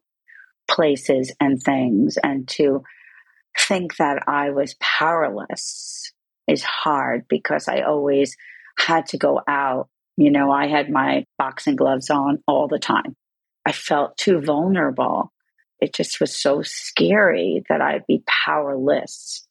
places, 0.70 1.34
and 1.42 1.62
things. 1.62 2.18
And 2.24 2.48
to 2.50 2.84
think 3.60 3.98
that 3.98 4.24
I 4.28 4.52
was 4.52 4.76
powerless 4.80 6.14
is 6.48 6.64
hard 6.64 7.26
because 7.28 7.68
I 7.68 7.82
always 7.82 8.38
had 8.80 9.08
to 9.08 9.18
go 9.18 9.42
out. 9.46 9.90
You 10.16 10.32
know, 10.32 10.52
I 10.52 10.68
had 10.68 10.90
my 10.90 11.26
boxing 11.38 11.76
gloves 11.76 12.10
on 12.10 12.42
all 12.48 12.70
the 12.70 12.80
time. 12.80 13.18
I 13.66 13.74
felt 13.74 14.16
too 14.16 14.40
vulnerable. 14.40 15.34
It 15.82 15.94
just 15.94 16.22
was 16.22 16.34
so 16.34 16.62
scary 16.62 17.64
that 17.68 17.82
I'd 17.82 18.08
be 18.08 18.24
powerless 18.46 19.46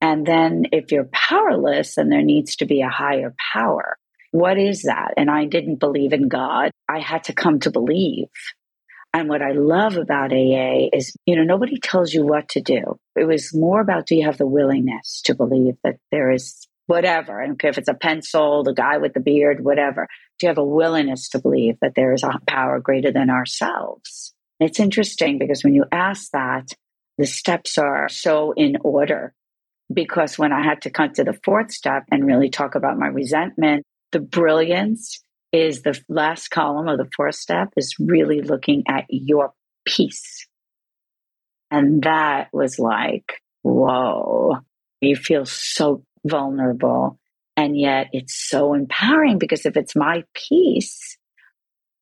and 0.00 0.26
then 0.26 0.66
if 0.72 0.92
you're 0.92 1.08
powerless, 1.12 1.96
then 1.96 2.08
there 2.08 2.22
needs 2.22 2.56
to 2.56 2.66
be 2.66 2.82
a 2.82 2.88
higher 2.88 3.34
power. 3.52 3.96
What 4.30 4.58
is 4.58 4.82
that? 4.82 5.14
And 5.16 5.30
I 5.30 5.46
didn't 5.46 5.80
believe 5.80 6.12
in 6.12 6.28
God. 6.28 6.70
I 6.88 7.00
had 7.00 7.24
to 7.24 7.32
come 7.32 7.60
to 7.60 7.70
believe. 7.70 8.28
And 9.14 9.28
what 9.28 9.42
I 9.42 9.52
love 9.52 9.96
about 9.96 10.32
AA 10.32 10.88
is, 10.92 11.16
you 11.24 11.34
know, 11.34 11.42
nobody 11.42 11.78
tells 11.78 12.12
you 12.12 12.26
what 12.26 12.50
to 12.50 12.60
do. 12.60 12.98
It 13.16 13.24
was 13.24 13.54
more 13.54 13.80
about 13.80 14.06
do 14.06 14.14
you 14.14 14.26
have 14.26 14.38
the 14.38 14.46
willingness 14.46 15.22
to 15.24 15.34
believe 15.34 15.74
that 15.82 15.96
there 16.12 16.30
is 16.30 16.68
whatever, 16.86 17.40
and 17.40 17.60
if 17.62 17.78
it's 17.78 17.88
a 17.88 17.94
pencil, 17.94 18.64
the 18.64 18.72
guy 18.74 18.98
with 18.98 19.12
the 19.12 19.20
beard, 19.20 19.62
whatever. 19.62 20.08
Do 20.38 20.46
you 20.46 20.48
have 20.48 20.58
a 20.58 20.64
willingness 20.64 21.28
to 21.30 21.38
believe 21.38 21.76
that 21.82 21.94
there 21.94 22.12
is 22.12 22.22
a 22.22 22.38
power 22.46 22.80
greater 22.80 23.12
than 23.12 23.28
ourselves? 23.28 24.34
It's 24.60 24.80
interesting 24.80 25.38
because 25.38 25.62
when 25.62 25.74
you 25.74 25.84
ask 25.92 26.30
that, 26.32 26.72
the 27.18 27.26
steps 27.26 27.76
are 27.78 28.08
so 28.08 28.52
in 28.52 28.78
order 28.82 29.34
because 29.92 30.38
when 30.38 30.52
I 30.52 30.62
had 30.62 30.82
to 30.82 30.90
come 30.90 31.12
to 31.14 31.24
the 31.24 31.38
fourth 31.44 31.72
step 31.72 32.04
and 32.10 32.26
really 32.26 32.50
talk 32.50 32.74
about 32.74 32.98
my 32.98 33.06
resentment, 33.06 33.84
the 34.12 34.20
brilliance 34.20 35.22
is 35.52 35.82
the 35.82 35.98
last 36.08 36.48
column 36.48 36.88
of 36.88 36.98
the 36.98 37.08
fourth 37.16 37.36
step 37.36 37.68
is 37.76 37.94
really 37.98 38.42
looking 38.42 38.84
at 38.88 39.04
your 39.08 39.52
peace. 39.86 40.46
And 41.70 42.02
that 42.02 42.48
was 42.52 42.78
like, 42.78 43.40
whoa, 43.62 44.58
you 45.00 45.16
feel 45.16 45.46
so 45.46 46.04
vulnerable. 46.24 47.18
And 47.56 47.78
yet 47.78 48.08
it's 48.12 48.34
so 48.34 48.74
empowering 48.74 49.38
because 49.38 49.66
if 49.66 49.76
it's 49.76 49.96
my 49.96 50.24
peace, 50.34 51.16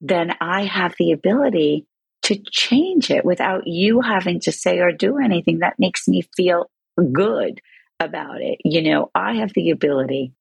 then 0.00 0.32
I 0.40 0.64
have 0.64 0.94
the 0.98 1.12
ability 1.12 1.86
to 2.22 2.36
change 2.50 3.10
it 3.10 3.24
without 3.24 3.66
you 3.66 4.00
having 4.00 4.40
to 4.40 4.52
say 4.52 4.80
or 4.80 4.92
do 4.92 5.18
anything 5.18 5.60
that 5.60 5.78
makes 5.78 6.08
me 6.08 6.22
feel 6.36 6.68
good 7.12 7.60
about 8.00 8.40
it. 8.40 8.58
You 8.64 8.82
know, 8.82 9.10
I 9.14 9.34
have 9.34 9.52
the 9.54 9.70
ability 9.70 10.32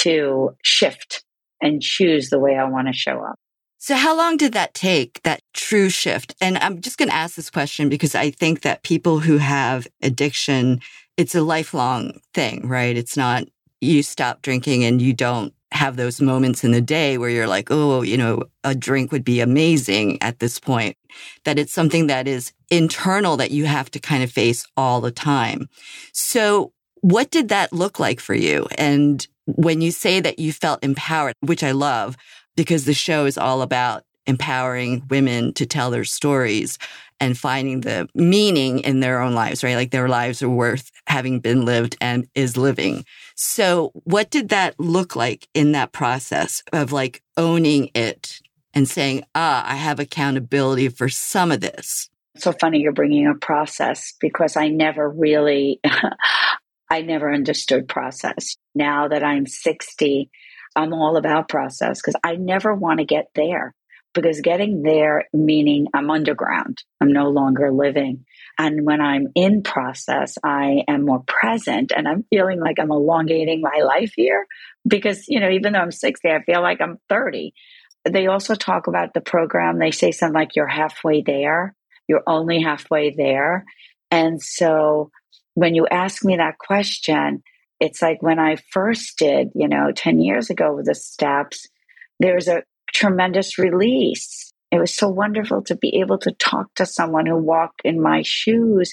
to 0.00 0.56
shift 0.62 1.24
and 1.60 1.82
choose 1.82 2.30
the 2.30 2.38
way 2.38 2.56
I 2.56 2.64
want 2.64 2.88
to 2.88 2.92
show 2.92 3.20
up. 3.20 3.38
So, 3.78 3.96
how 3.96 4.16
long 4.16 4.36
did 4.36 4.52
that 4.52 4.74
take, 4.74 5.20
that 5.22 5.42
true 5.54 5.90
shift? 5.90 6.34
And 6.40 6.56
I'm 6.58 6.80
just 6.80 6.98
going 6.98 7.08
to 7.08 7.14
ask 7.14 7.34
this 7.34 7.50
question 7.50 7.88
because 7.88 8.14
I 8.14 8.30
think 8.30 8.62
that 8.62 8.84
people 8.84 9.18
who 9.18 9.38
have 9.38 9.88
addiction, 10.00 10.80
it's 11.16 11.34
a 11.34 11.42
lifelong 11.42 12.20
thing, 12.32 12.68
right? 12.68 12.96
It's 12.96 13.16
not 13.16 13.44
you 13.80 14.04
stop 14.04 14.42
drinking 14.42 14.84
and 14.84 15.02
you 15.02 15.12
don't 15.12 15.52
have 15.72 15.96
those 15.96 16.20
moments 16.20 16.62
in 16.62 16.70
the 16.70 16.80
day 16.80 17.18
where 17.18 17.30
you're 17.30 17.48
like, 17.48 17.68
oh, 17.70 18.02
you 18.02 18.16
know, 18.16 18.44
a 18.62 18.74
drink 18.74 19.10
would 19.10 19.24
be 19.24 19.40
amazing 19.40 20.22
at 20.22 20.38
this 20.38 20.60
point, 20.60 20.96
that 21.44 21.58
it's 21.58 21.72
something 21.72 22.06
that 22.06 22.28
is 22.28 22.52
internal 22.70 23.36
that 23.36 23.50
you 23.50 23.64
have 23.64 23.90
to 23.90 23.98
kind 23.98 24.22
of 24.22 24.30
face 24.30 24.64
all 24.76 25.00
the 25.00 25.10
time. 25.10 25.68
So 26.12 26.72
what 27.02 27.30
did 27.30 27.50
that 27.50 27.72
look 27.72 28.00
like 28.00 28.20
for 28.20 28.34
you? 28.34 28.66
And 28.78 29.26
when 29.46 29.80
you 29.80 29.90
say 29.90 30.20
that 30.20 30.38
you 30.38 30.52
felt 30.52 30.82
empowered, 30.82 31.34
which 31.40 31.62
I 31.62 31.72
love 31.72 32.16
because 32.56 32.84
the 32.84 32.94
show 32.94 33.26
is 33.26 33.36
all 33.36 33.62
about 33.62 34.04
empowering 34.26 35.02
women 35.10 35.52
to 35.54 35.66
tell 35.66 35.90
their 35.90 36.04
stories 36.04 36.78
and 37.18 37.38
finding 37.38 37.80
the 37.80 38.08
meaning 38.14 38.80
in 38.80 39.00
their 39.00 39.20
own 39.20 39.34
lives, 39.34 39.62
right? 39.62 39.74
Like 39.74 39.90
their 39.90 40.08
lives 40.08 40.42
are 40.42 40.48
worth 40.48 40.90
having 41.06 41.40
been 41.40 41.64
lived 41.64 41.96
and 42.00 42.28
is 42.34 42.56
living. 42.56 43.04
So 43.36 43.90
what 44.04 44.30
did 44.30 44.48
that 44.50 44.78
look 44.78 45.16
like 45.16 45.48
in 45.54 45.72
that 45.72 45.92
process 45.92 46.62
of 46.72 46.92
like 46.92 47.22
owning 47.36 47.90
it 47.94 48.40
and 48.74 48.88
saying, 48.88 49.24
ah, 49.34 49.64
I 49.68 49.74
have 49.74 50.00
accountability 50.00 50.88
for 50.88 51.08
some 51.08 51.52
of 51.52 51.60
this? 51.60 52.08
So 52.36 52.52
funny 52.52 52.80
you're 52.80 52.92
bringing 52.92 53.26
a 53.26 53.34
process 53.34 54.14
because 54.20 54.56
I 54.56 54.68
never 54.68 55.08
really, 55.08 55.80
I 56.92 57.00
never 57.00 57.32
understood 57.32 57.88
process. 57.88 58.58
Now 58.74 59.08
that 59.08 59.24
I'm 59.24 59.46
60, 59.46 60.30
I'm 60.76 60.92
all 60.92 61.16
about 61.16 61.48
process 61.48 62.02
because 62.02 62.20
I 62.22 62.36
never 62.36 62.74
want 62.74 62.98
to 62.98 63.06
get 63.06 63.28
there 63.34 63.74
because 64.12 64.42
getting 64.42 64.82
there 64.82 65.24
meaning 65.32 65.86
I'm 65.94 66.10
underground. 66.10 66.82
I'm 67.00 67.10
no 67.10 67.30
longer 67.30 67.72
living. 67.72 68.26
And 68.58 68.84
when 68.84 69.00
I'm 69.00 69.28
in 69.34 69.62
process, 69.62 70.36
I 70.44 70.82
am 70.86 71.06
more 71.06 71.24
present 71.26 71.92
and 71.96 72.06
I'm 72.06 72.26
feeling 72.28 72.60
like 72.60 72.78
I'm 72.78 72.92
elongating 72.92 73.62
my 73.62 73.82
life 73.82 74.12
here 74.14 74.46
because, 74.86 75.24
you 75.28 75.40
know, 75.40 75.48
even 75.48 75.72
though 75.72 75.78
I'm 75.78 75.92
60, 75.92 76.28
I 76.28 76.42
feel 76.42 76.60
like 76.60 76.82
I'm 76.82 76.98
30. 77.08 77.54
They 78.04 78.26
also 78.26 78.54
talk 78.54 78.86
about 78.86 79.14
the 79.14 79.22
program. 79.22 79.78
They 79.78 79.92
say 79.92 80.12
something 80.12 80.34
like 80.34 80.56
you're 80.56 80.66
halfway 80.66 81.22
there. 81.22 81.74
You're 82.06 82.24
only 82.26 82.60
halfway 82.60 83.14
there. 83.16 83.64
And 84.10 84.42
so 84.42 85.10
when 85.54 85.74
you 85.74 85.86
ask 85.86 86.24
me 86.24 86.36
that 86.36 86.58
question, 86.58 87.42
it's 87.80 88.00
like 88.00 88.22
when 88.22 88.38
I 88.38 88.56
first 88.70 89.18
did, 89.18 89.48
you 89.54 89.68
know, 89.68 89.92
10 89.94 90.20
years 90.20 90.50
ago 90.50 90.74
with 90.74 90.86
the 90.86 90.94
steps, 90.94 91.66
there's 92.20 92.48
a 92.48 92.62
tremendous 92.92 93.58
release. 93.58 94.52
It 94.70 94.78
was 94.78 94.94
so 94.94 95.08
wonderful 95.08 95.62
to 95.64 95.76
be 95.76 96.00
able 96.00 96.18
to 96.18 96.32
talk 96.32 96.74
to 96.76 96.86
someone 96.86 97.26
who 97.26 97.36
walked 97.36 97.82
in 97.84 98.00
my 98.00 98.22
shoes 98.24 98.92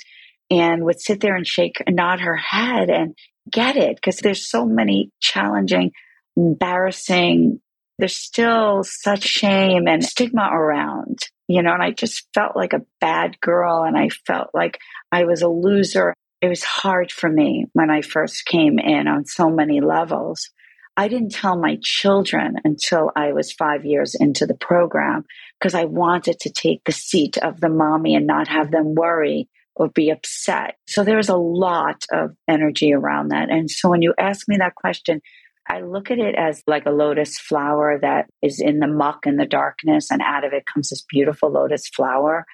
and 0.49 0.83
would 0.83 0.99
sit 0.99 1.21
there 1.21 1.35
and 1.35 1.47
shake 1.47 1.81
nod 1.87 2.19
her 2.21 2.35
head 2.35 2.89
and 2.89 3.15
get 3.49 3.77
it 3.77 3.95
because 3.95 4.17
there's 4.17 4.49
so 4.49 4.65
many 4.65 5.11
challenging, 5.21 5.91
embarrassing, 6.35 7.61
there's 7.99 8.15
still 8.15 8.83
such 8.83 9.23
shame 9.23 9.87
and 9.87 10.03
stigma 10.03 10.49
around, 10.51 11.19
you 11.47 11.61
know, 11.61 11.73
and 11.73 11.83
I 11.83 11.91
just 11.91 12.27
felt 12.33 12.55
like 12.55 12.73
a 12.73 12.85
bad 13.01 13.39
girl 13.41 13.83
and 13.83 13.97
I 13.97 14.09
felt 14.09 14.49
like 14.53 14.79
I 15.11 15.25
was 15.25 15.41
a 15.41 15.49
loser. 15.49 16.13
It 16.41 16.47
was 16.47 16.63
hard 16.63 17.11
for 17.11 17.29
me 17.29 17.65
when 17.73 17.89
I 17.89 18.01
first 18.01 18.45
came 18.45 18.79
in 18.79 19.07
on 19.07 19.25
so 19.25 19.49
many 19.49 19.81
levels. 19.81 20.49
I 20.95 21.07
didn't 21.07 21.31
tell 21.31 21.57
my 21.57 21.77
children 21.81 22.55
until 22.63 23.11
I 23.15 23.33
was 23.33 23.51
five 23.51 23.85
years 23.85 24.15
into 24.15 24.45
the 24.45 24.55
program 24.55 25.25
because 25.59 25.73
I 25.73 25.85
wanted 25.85 26.39
to 26.41 26.49
take 26.49 26.83
the 26.85 26.91
seat 26.91 27.37
of 27.37 27.59
the 27.59 27.69
mommy 27.69 28.15
and 28.15 28.27
not 28.27 28.47
have 28.47 28.71
them 28.71 28.95
worry 28.95 29.49
or 29.75 29.89
be 29.89 30.09
upset. 30.09 30.75
So 30.87 31.03
there 31.03 31.17
was 31.17 31.29
a 31.29 31.37
lot 31.37 32.05
of 32.11 32.31
energy 32.47 32.93
around 32.93 33.29
that. 33.29 33.49
And 33.49 33.69
so 33.69 33.89
when 33.89 34.01
you 34.01 34.13
ask 34.17 34.47
me 34.47 34.57
that 34.57 34.75
question, 34.75 35.21
I 35.69 35.81
look 35.81 36.09
at 36.09 36.19
it 36.19 36.35
as 36.35 36.63
like 36.67 36.85
a 36.85 36.91
lotus 36.91 37.37
flower 37.37 37.99
that 38.01 38.25
is 38.41 38.59
in 38.59 38.79
the 38.79 38.87
muck 38.87 39.25
and 39.25 39.39
the 39.39 39.45
darkness, 39.45 40.09
and 40.09 40.21
out 40.21 40.43
of 40.43 40.51
it 40.51 40.65
comes 40.65 40.89
this 40.89 41.05
beautiful 41.07 41.51
lotus 41.51 41.87
flower. 41.87 42.45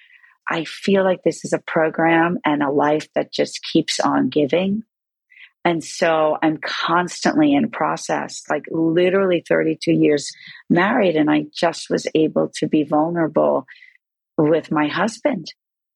I 0.49 0.65
feel 0.65 1.03
like 1.03 1.23
this 1.23 1.43
is 1.43 1.53
a 1.53 1.59
program 1.59 2.37
and 2.45 2.61
a 2.61 2.71
life 2.71 3.07
that 3.15 3.33
just 3.33 3.61
keeps 3.71 3.99
on 3.99 4.29
giving. 4.29 4.83
And 5.63 5.83
so 5.83 6.37
I'm 6.43 6.57
constantly 6.57 7.53
in 7.53 7.71
process, 7.71 8.43
like 8.49 8.65
literally 8.69 9.43
32 9.47 9.91
years 9.91 10.31
married. 10.69 11.15
And 11.15 11.29
I 11.29 11.45
just 11.51 11.89
was 11.89 12.05
able 12.13 12.51
to 12.57 12.67
be 12.67 12.83
vulnerable 12.83 13.65
with 14.37 14.71
my 14.71 14.87
husband. 14.87 15.47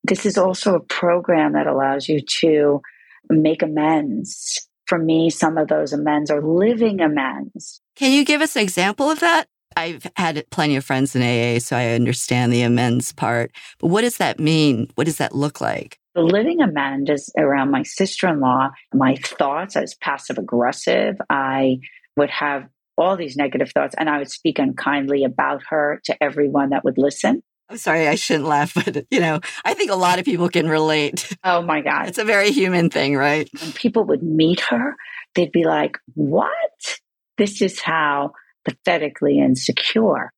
This 0.04 0.26
is 0.26 0.38
also 0.38 0.76
a 0.76 0.80
program 0.80 1.54
that 1.54 1.68
allows 1.68 2.10
you 2.10 2.22
to 2.42 2.82
make 3.30 3.62
amends. 3.62 4.68
For 4.88 4.98
me, 4.98 5.30
some 5.30 5.60
of 5.60 5.68
those 5.68 5.94
amends 5.94 6.32
are 6.32 6.42
living 6.42 7.00
amends. 7.00 7.80
Can 7.96 8.12
you 8.12 8.26
give 8.26 8.42
us 8.42 8.56
an 8.56 8.64
example 8.64 9.12
of 9.12 9.20
that? 9.20 9.48
I've 9.76 10.06
had 10.16 10.44
plenty 10.50 10.76
of 10.76 10.86
friends 10.86 11.16
in 11.16 11.22
AA, 11.22 11.60
so 11.60 11.76
I 11.76 11.90
understand 11.90 12.52
the 12.52 12.62
amends 12.62 13.12
part. 13.14 13.52
But 13.80 13.88
what 13.88 14.02
does 14.02 14.18
that 14.18 14.40
mean? 14.40 14.90
What 14.96 15.06
does 15.06 15.18
that 15.18 15.36
look 15.36 15.62
like? 15.62 16.00
The 16.16 16.22
living 16.22 16.62
amend 16.62 17.10
is 17.10 17.32
around 17.38 17.72
my 17.72 17.84
sister 17.84 18.28
in 18.28 18.40
law. 18.40 18.72
My 18.94 19.16
thoughts, 19.16 19.76
I 19.76 19.82
was 19.82 19.96
passive 19.96 20.38
aggressive. 20.38 21.16
I 21.30 21.78
would 22.18 22.30
have 22.30 22.68
all 22.98 23.16
these 23.16 23.38
negative 23.38 23.72
thoughts 23.72 23.96
and 23.98 24.10
I 24.10 24.18
would 24.18 24.30
speak 24.30 24.60
unkindly 24.60 25.24
about 25.24 25.62
her 25.70 26.02
to 26.06 26.22
everyone 26.22 26.72
that 26.72 26.84
would 26.84 26.98
listen. 26.98 27.42
I'm 27.70 27.78
sorry, 27.78 28.08
I 28.08 28.16
shouldn't 28.16 28.48
laugh, 28.48 28.74
but 28.86 29.06
you 29.10 29.20
know, 29.20 29.40
I 29.64 29.74
think 29.74 29.92
a 29.92 29.96
lot 29.96 30.20
of 30.20 30.26
people 30.26 30.50
can 30.50 30.68
relate. 30.68 31.36
Oh 31.44 31.62
my 31.62 31.82
God. 31.82 32.08
It's 32.08 32.18
a 32.18 32.26
very 32.26 32.52
human 32.52 32.90
thing, 32.90 33.16
right? 33.16 33.50
When 33.62 33.72
people 33.72 34.04
would 34.06 34.24
meet 34.24 34.60
her, 34.62 34.96
they'd 35.36 35.52
be 35.52 35.64
like, 35.64 35.98
What? 36.16 37.00
This 37.38 37.62
is 37.62 37.80
how 37.80 38.34
pathetically 38.66 39.40
insecure 39.40 40.32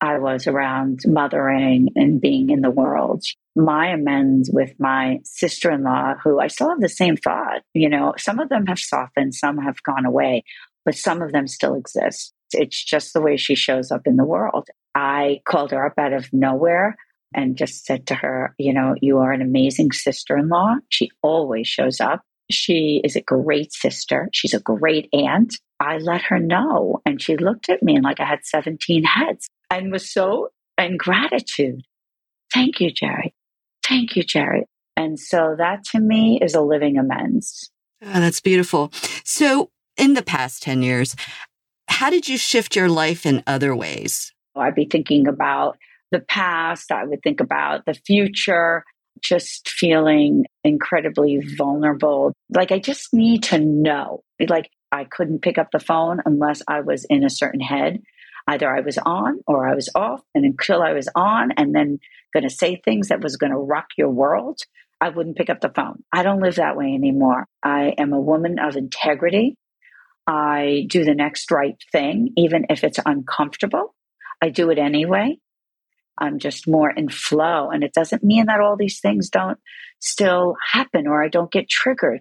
I 0.00 0.18
was 0.18 0.46
around 0.46 1.00
mothering 1.06 1.88
and 1.96 2.20
being 2.20 2.50
in 2.50 2.60
the 2.60 2.70
world 2.70 3.24
my 3.56 3.88
amends 3.88 4.50
with 4.52 4.74
my 4.78 5.20
sister 5.24 5.70
in 5.70 5.84
law, 5.84 6.14
who 6.22 6.40
I 6.40 6.48
still 6.48 6.70
have 6.70 6.80
the 6.80 6.88
same 6.88 7.16
thought. 7.16 7.62
You 7.72 7.88
know, 7.88 8.14
some 8.18 8.40
of 8.40 8.48
them 8.48 8.66
have 8.66 8.78
softened, 8.78 9.34
some 9.34 9.58
have 9.58 9.82
gone 9.82 10.04
away, 10.04 10.44
but 10.84 10.96
some 10.96 11.22
of 11.22 11.32
them 11.32 11.46
still 11.46 11.74
exist. 11.74 12.32
It's 12.52 12.82
just 12.82 13.12
the 13.12 13.20
way 13.20 13.36
she 13.36 13.54
shows 13.54 13.90
up 13.90 14.02
in 14.06 14.16
the 14.16 14.24
world. 14.24 14.68
I 14.94 15.40
called 15.46 15.70
her 15.70 15.86
up 15.86 15.94
out 15.98 16.12
of 16.12 16.32
nowhere 16.32 16.96
and 17.32 17.56
just 17.56 17.84
said 17.84 18.06
to 18.08 18.14
her, 18.16 18.54
You 18.58 18.72
know, 18.72 18.94
you 19.00 19.18
are 19.18 19.32
an 19.32 19.42
amazing 19.42 19.92
sister 19.92 20.36
in 20.36 20.48
law. 20.48 20.76
She 20.88 21.10
always 21.22 21.66
shows 21.66 22.00
up. 22.00 22.22
She 22.50 23.00
is 23.04 23.16
a 23.16 23.22
great 23.22 23.72
sister. 23.72 24.28
She's 24.32 24.54
a 24.54 24.60
great 24.60 25.08
aunt. 25.12 25.56
I 25.80 25.98
let 25.98 26.22
her 26.22 26.38
know. 26.38 27.00
And 27.06 27.20
she 27.20 27.36
looked 27.36 27.68
at 27.68 27.82
me 27.82 28.00
like 28.00 28.20
I 28.20 28.24
had 28.24 28.44
17 28.44 29.04
heads 29.04 29.48
and 29.70 29.90
was 29.90 30.10
so 30.10 30.50
in 30.78 30.96
gratitude. 30.96 31.82
Thank 32.52 32.80
you, 32.80 32.90
Jerry. 32.90 33.34
Thank 33.86 34.16
you, 34.16 34.22
Jerry. 34.22 34.66
And 34.96 35.18
so 35.18 35.54
that 35.58 35.84
to 35.92 36.00
me 36.00 36.38
is 36.40 36.54
a 36.54 36.60
living 36.60 36.98
amends. 36.98 37.70
Oh, 38.02 38.20
that's 38.20 38.40
beautiful. 38.40 38.92
So, 39.24 39.70
in 39.96 40.14
the 40.14 40.22
past 40.22 40.62
10 40.62 40.82
years, 40.82 41.16
how 41.88 42.10
did 42.10 42.28
you 42.28 42.36
shift 42.36 42.76
your 42.76 42.88
life 42.88 43.24
in 43.26 43.42
other 43.46 43.74
ways? 43.74 44.32
I'd 44.56 44.74
be 44.74 44.86
thinking 44.86 45.26
about 45.26 45.78
the 46.10 46.20
past, 46.20 46.92
I 46.92 47.04
would 47.04 47.22
think 47.22 47.40
about 47.40 47.86
the 47.86 47.94
future, 47.94 48.84
just 49.20 49.68
feeling 49.68 50.44
incredibly 50.64 51.40
vulnerable. 51.56 52.32
Like, 52.50 52.72
I 52.72 52.78
just 52.78 53.12
need 53.12 53.44
to 53.44 53.58
know. 53.58 54.22
Like, 54.48 54.70
I 54.90 55.04
couldn't 55.04 55.42
pick 55.42 55.58
up 55.58 55.68
the 55.72 55.78
phone 55.78 56.20
unless 56.24 56.62
I 56.66 56.80
was 56.80 57.04
in 57.08 57.24
a 57.24 57.30
certain 57.30 57.60
head. 57.60 58.02
Either 58.46 58.74
I 58.74 58.80
was 58.80 58.98
on 58.98 59.40
or 59.46 59.68
I 59.68 59.74
was 59.74 59.88
off. 59.94 60.22
And 60.34 60.44
until 60.44 60.82
I 60.82 60.92
was 60.92 61.08
on 61.14 61.52
and 61.52 61.74
then 61.74 61.98
going 62.32 62.44
to 62.44 62.50
say 62.50 62.76
things 62.76 63.08
that 63.08 63.22
was 63.22 63.36
going 63.36 63.52
to 63.52 63.58
rock 63.58 63.86
your 63.96 64.10
world, 64.10 64.60
I 65.00 65.08
wouldn't 65.10 65.36
pick 65.36 65.50
up 65.50 65.60
the 65.60 65.68
phone. 65.68 66.02
I 66.12 66.22
don't 66.22 66.40
live 66.40 66.56
that 66.56 66.76
way 66.76 66.92
anymore. 66.94 67.46
I 67.62 67.94
am 67.98 68.12
a 68.12 68.20
woman 68.20 68.58
of 68.58 68.76
integrity. 68.76 69.56
I 70.26 70.86
do 70.88 71.04
the 71.04 71.14
next 71.14 71.50
right 71.50 71.76
thing, 71.92 72.30
even 72.36 72.66
if 72.70 72.84
it's 72.84 73.00
uncomfortable. 73.04 73.94
I 74.40 74.48
do 74.50 74.70
it 74.70 74.78
anyway. 74.78 75.38
I'm 76.18 76.38
just 76.38 76.68
more 76.68 76.90
in 76.90 77.08
flow. 77.08 77.70
And 77.70 77.82
it 77.82 77.92
doesn't 77.92 78.24
mean 78.24 78.46
that 78.46 78.60
all 78.60 78.76
these 78.76 79.00
things 79.00 79.30
don't 79.30 79.58
still 80.00 80.56
happen 80.72 81.06
or 81.06 81.22
I 81.22 81.28
don't 81.28 81.50
get 81.50 81.68
triggered. 81.68 82.20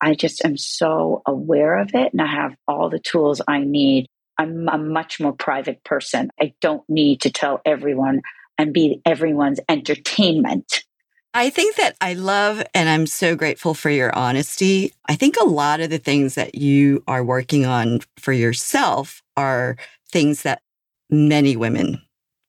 I 0.00 0.14
just 0.14 0.44
am 0.44 0.56
so 0.56 1.22
aware 1.26 1.78
of 1.78 1.90
it 1.94 2.12
and 2.12 2.20
I 2.20 2.26
have 2.26 2.54
all 2.68 2.90
the 2.90 2.98
tools 2.98 3.40
I 3.46 3.60
need 3.60 4.08
I'm 4.38 4.68
a 4.68 4.78
much 4.78 5.20
more 5.20 5.32
private 5.32 5.84
person. 5.84 6.30
I 6.40 6.54
don't 6.60 6.82
need 6.88 7.20
to 7.22 7.30
tell 7.30 7.60
everyone 7.64 8.22
and 8.58 8.72
be 8.72 9.00
everyone's 9.04 9.60
entertainment. 9.68 10.84
I 11.32 11.50
think 11.50 11.76
that 11.76 11.96
I 12.00 12.14
love 12.14 12.62
and 12.74 12.88
I'm 12.88 13.06
so 13.06 13.34
grateful 13.34 13.74
for 13.74 13.90
your 13.90 14.14
honesty. 14.16 14.92
I 15.06 15.16
think 15.16 15.36
a 15.36 15.44
lot 15.44 15.80
of 15.80 15.90
the 15.90 15.98
things 15.98 16.36
that 16.36 16.54
you 16.54 17.02
are 17.08 17.24
working 17.24 17.66
on 17.66 18.00
for 18.18 18.32
yourself 18.32 19.22
are 19.36 19.76
things 20.10 20.42
that 20.42 20.62
many 21.10 21.56
women 21.56 22.02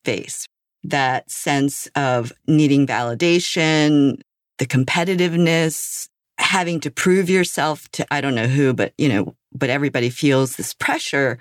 face. 0.03 0.45
That 0.89 1.30
sense 1.32 1.88
of 1.95 2.32
needing 2.48 2.86
validation, 2.86 4.21
the 4.58 4.65
competitiveness, 4.65 6.10
having 6.38 6.80
to 6.82 6.91
prove 6.91 7.30
yourself 7.30 7.89
to, 7.93 8.06
I 8.13 8.21
don't 8.21 8.36
know 8.36 8.48
who, 8.48 8.74
but 8.74 8.93
you 8.98 9.10
know, 9.10 9.36
but 9.54 9.69
everybody 9.69 10.10
feels 10.10 10.56
this 10.56 10.74
pressure. 10.74 11.39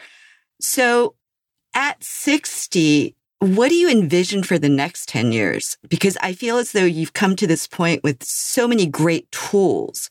So 0.61 1.15
at 1.75 2.03
60, 2.03 3.15
what 3.41 3.69
do 3.69 3.75
you 3.75 3.91
envision 3.91 4.43
for 4.43 4.59
the 4.59 4.69
next 4.69 5.09
10 5.09 5.33
years? 5.33 5.77
Because 5.89 6.17
I 6.23 6.33
feel 6.33 6.57
as 6.59 6.73
though 6.73 6.85
you've 6.85 7.13
come 7.13 7.37
to 7.37 7.47
this 7.47 7.67
point 7.67 8.03
with 8.03 8.23
so 8.23 8.67
many 8.67 8.87
great 8.87 9.31
tools. 9.31 10.09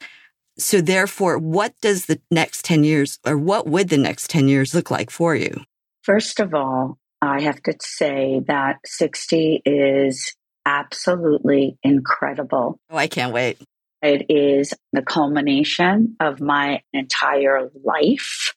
So 0.57 0.81
therefore, 0.81 1.39
what 1.39 1.73
does 1.81 2.05
the 2.05 2.21
next 2.29 2.65
10 2.65 2.83
years 2.83 3.19
or 3.25 3.37
what 3.37 3.65
would 3.67 3.89
the 3.89 3.97
next 3.97 4.29
10 4.29 4.47
years 4.47 4.75
look 4.75 4.91
like 4.91 5.09
for 5.09 5.35
you? 5.35 5.63
First 6.03 6.39
of 6.39 6.53
all, 6.53 6.99
I 7.23 7.39
have 7.43 7.63
to 7.63 7.73
say 7.79 8.41
that 8.47 8.79
60 8.85 9.61
is 9.65 10.35
absolutely 10.65 11.77
incredible. 11.81 12.77
Oh, 12.89 12.97
I 12.97 13.07
can't 13.07 13.33
wait. 13.33 13.59
It 14.01 14.25
is 14.27 14.73
the 14.91 15.01
culmination 15.01 16.17
of 16.19 16.41
my 16.41 16.81
entire 16.91 17.69
life. 17.81 18.53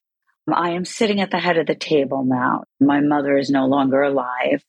I 0.53 0.71
am 0.71 0.85
sitting 0.85 1.21
at 1.21 1.31
the 1.31 1.39
head 1.39 1.59
of 1.59 1.69
the 1.69 1.77
table 1.77 2.25
now. 2.25 2.65
My 2.81 3.01
mother 3.01 3.39
is 3.39 3.51
no 3.51 3.67
longer 3.67 4.03
alive. 4.03 4.65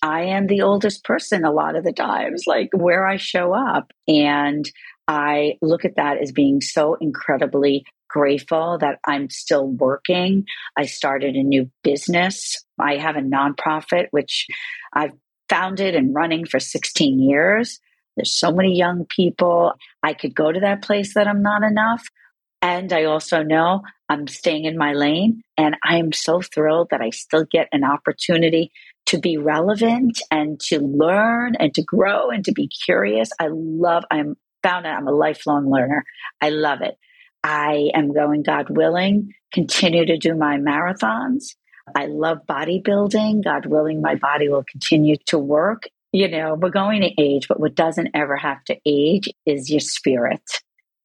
I 0.00 0.26
am 0.26 0.46
the 0.46 0.62
oldest 0.62 1.02
person 1.02 1.44
a 1.44 1.50
lot 1.50 1.74
of 1.74 1.82
the 1.82 1.92
times, 1.92 2.44
like 2.46 2.68
where 2.72 3.04
I 3.04 3.16
show 3.16 3.52
up. 3.52 3.90
And 4.06 4.64
I 5.08 5.54
look 5.60 5.84
at 5.84 5.96
that 5.96 6.18
as 6.22 6.30
being 6.30 6.60
so 6.60 6.96
incredibly 7.00 7.84
grateful 8.10 8.78
that 8.78 8.98
I'm 9.06 9.30
still 9.30 9.68
working. 9.68 10.44
I 10.76 10.86
started 10.86 11.36
a 11.36 11.42
new 11.42 11.70
business. 11.82 12.56
I 12.78 12.96
have 12.96 13.16
a 13.16 13.20
nonprofit, 13.20 14.08
which 14.10 14.46
I've 14.92 15.12
founded 15.48 15.94
and 15.94 16.14
running 16.14 16.44
for 16.44 16.60
16 16.60 17.20
years. 17.20 17.78
There's 18.16 18.36
so 18.36 18.52
many 18.52 18.76
young 18.76 19.06
people. 19.06 19.72
I 20.02 20.14
could 20.14 20.34
go 20.34 20.50
to 20.50 20.60
that 20.60 20.82
place 20.82 21.14
that 21.14 21.28
I'm 21.28 21.42
not 21.42 21.62
enough. 21.62 22.04
And 22.62 22.92
I 22.92 23.04
also 23.04 23.42
know 23.42 23.82
I'm 24.08 24.26
staying 24.26 24.64
in 24.64 24.76
my 24.76 24.92
lane. 24.92 25.42
And 25.56 25.76
I 25.84 25.96
am 25.96 26.12
so 26.12 26.42
thrilled 26.42 26.88
that 26.90 27.00
I 27.00 27.10
still 27.10 27.46
get 27.50 27.68
an 27.72 27.84
opportunity 27.84 28.72
to 29.06 29.18
be 29.18 29.38
relevant 29.38 30.20
and 30.30 30.60
to 30.60 30.80
learn 30.80 31.54
and 31.58 31.72
to 31.74 31.82
grow 31.82 32.30
and 32.30 32.44
to 32.44 32.52
be 32.52 32.68
curious. 32.68 33.30
I 33.40 33.48
love, 33.50 34.04
I'm 34.10 34.36
found 34.62 34.86
out 34.86 34.98
I'm 34.98 35.08
a 35.08 35.12
lifelong 35.12 35.70
learner. 35.70 36.04
I 36.40 36.50
love 36.50 36.82
it. 36.82 36.98
I 37.42 37.90
am 37.94 38.12
going, 38.12 38.42
God 38.42 38.70
willing, 38.70 39.32
continue 39.52 40.06
to 40.06 40.18
do 40.18 40.34
my 40.34 40.56
marathons. 40.56 41.54
I 41.96 42.06
love 42.06 42.38
bodybuilding. 42.48 43.44
God 43.44 43.66
willing, 43.66 44.00
my 44.00 44.14
body 44.14 44.48
will 44.48 44.64
continue 44.64 45.16
to 45.26 45.38
work. 45.38 45.84
You 46.12 46.28
know, 46.28 46.54
we're 46.54 46.70
going 46.70 47.02
to 47.02 47.22
age, 47.22 47.48
but 47.48 47.60
what 47.60 47.74
doesn't 47.74 48.10
ever 48.14 48.36
have 48.36 48.62
to 48.64 48.76
age 48.84 49.28
is 49.46 49.70
your 49.70 49.80
spirit 49.80 50.42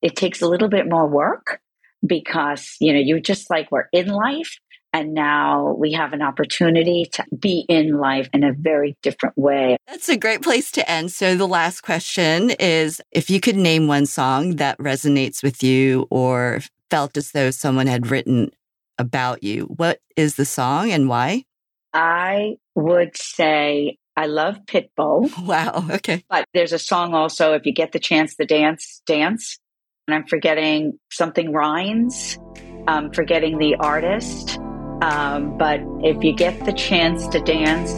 it 0.06 0.16
takes 0.16 0.42
a 0.44 0.48
little 0.48 0.70
bit 0.70 0.88
more 0.88 1.08
work 1.08 1.60
because, 2.06 2.76
you 2.80 2.94
know, 2.94 3.00
you're 3.00 3.20
just 3.20 3.50
like 3.50 3.72
we're 3.72 3.90
in 3.92 4.08
life. 4.08 4.60
And 4.96 5.14
now 5.14 5.76
we 5.78 5.92
have 5.92 6.14
an 6.14 6.22
opportunity 6.22 7.10
to 7.12 7.26
be 7.38 7.66
in 7.68 7.98
life 7.98 8.30
in 8.32 8.46
a 8.46 8.54
very 8.54 8.96
different 9.02 9.38
way. 9.38 9.76
That's 9.88 10.08
a 10.08 10.16
great 10.16 10.42
place 10.42 10.72
to 10.72 10.90
end. 10.90 11.12
So, 11.12 11.36
the 11.36 11.50
last 11.50 11.82
question 11.82 12.52
is 12.52 13.02
if 13.12 13.30
you 13.30 13.42
could 13.42 13.58
name 13.58 13.88
one 13.88 14.06
song 14.06 14.56
that 14.56 14.78
resonates 14.78 15.44
with 15.44 15.62
you 15.62 16.08
or 16.10 16.62
felt 16.90 17.18
as 17.18 17.32
though 17.32 17.52
someone 17.52 17.88
had 17.88 18.10
written 18.10 18.52
about 18.98 19.44
you, 19.44 19.66
what 19.66 20.00
is 20.16 20.36
the 20.36 20.46
song 20.46 20.92
and 20.92 21.10
why? 21.10 21.44
I 21.92 22.56
would 22.76 23.18
say 23.18 23.98
I 24.16 24.28
love 24.28 24.60
Pitbull. 24.66 25.30
Wow. 25.46 25.88
Okay. 25.92 26.24
But 26.30 26.46
there's 26.54 26.72
a 26.72 26.80
song 26.80 27.14
also, 27.14 27.52
if 27.52 27.66
you 27.66 27.74
get 27.74 27.92
the 27.92 28.00
chance 28.00 28.38
to 28.38 28.46
dance, 28.46 29.02
dance 29.06 29.60
and 30.08 30.16
I'm 30.16 30.26
forgetting 30.26 31.00
something 31.12 31.52
rhymes. 31.52 32.38
I'm 32.88 33.12
forgetting 33.12 33.58
the 33.58 33.76
artist. 33.76 34.58
Um, 35.02 35.58
but 35.58 35.82
if 36.04 36.24
you 36.24 36.34
get 36.34 36.66
the 36.66 36.74
chance 36.74 37.28
to 37.28 37.40
dance, 37.40 37.94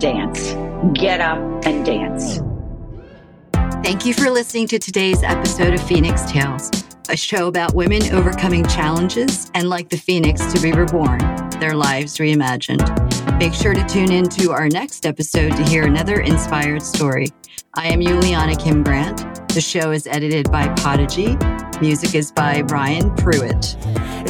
dance. 0.00 0.52
Get 0.98 1.20
up 1.20 1.38
and 1.64 1.84
dance. 1.84 2.40
Thank 3.82 4.04
you 4.04 4.12
for 4.14 4.30
listening 4.30 4.68
to 4.68 4.78
today's 4.78 5.22
episode 5.22 5.72
of 5.72 5.82
Phoenix 5.82 6.30
Tales, 6.30 6.70
a 7.08 7.16
show 7.16 7.46
about 7.46 7.74
women 7.74 8.02
overcoming 8.12 8.64
challenges 8.66 9.50
and, 9.54 9.68
like 9.68 9.88
the 9.88 9.96
phoenix, 9.96 10.52
to 10.52 10.60
be 10.60 10.72
reborn, 10.72 11.18
their 11.60 11.74
lives 11.74 12.18
reimagined. 12.18 12.84
Make 13.38 13.54
sure 13.54 13.74
to 13.74 13.84
tune 13.86 14.12
in 14.12 14.28
to 14.30 14.50
our 14.50 14.68
next 14.68 15.06
episode 15.06 15.56
to 15.56 15.64
hear 15.64 15.84
another 15.84 16.20
inspired 16.20 16.82
story. 16.82 17.28
I 17.74 17.88
am 17.88 18.00
Juliana 18.00 18.56
Kim 18.56 18.82
Brandt. 18.82 19.48
The 19.50 19.60
show 19.60 19.90
is 19.90 20.06
edited 20.06 20.50
by 20.50 20.68
Podigy. 20.74 21.36
Music 21.80 22.14
is 22.14 22.32
by 22.32 22.62
Ryan 22.62 23.14
Pruitt. 23.16 23.76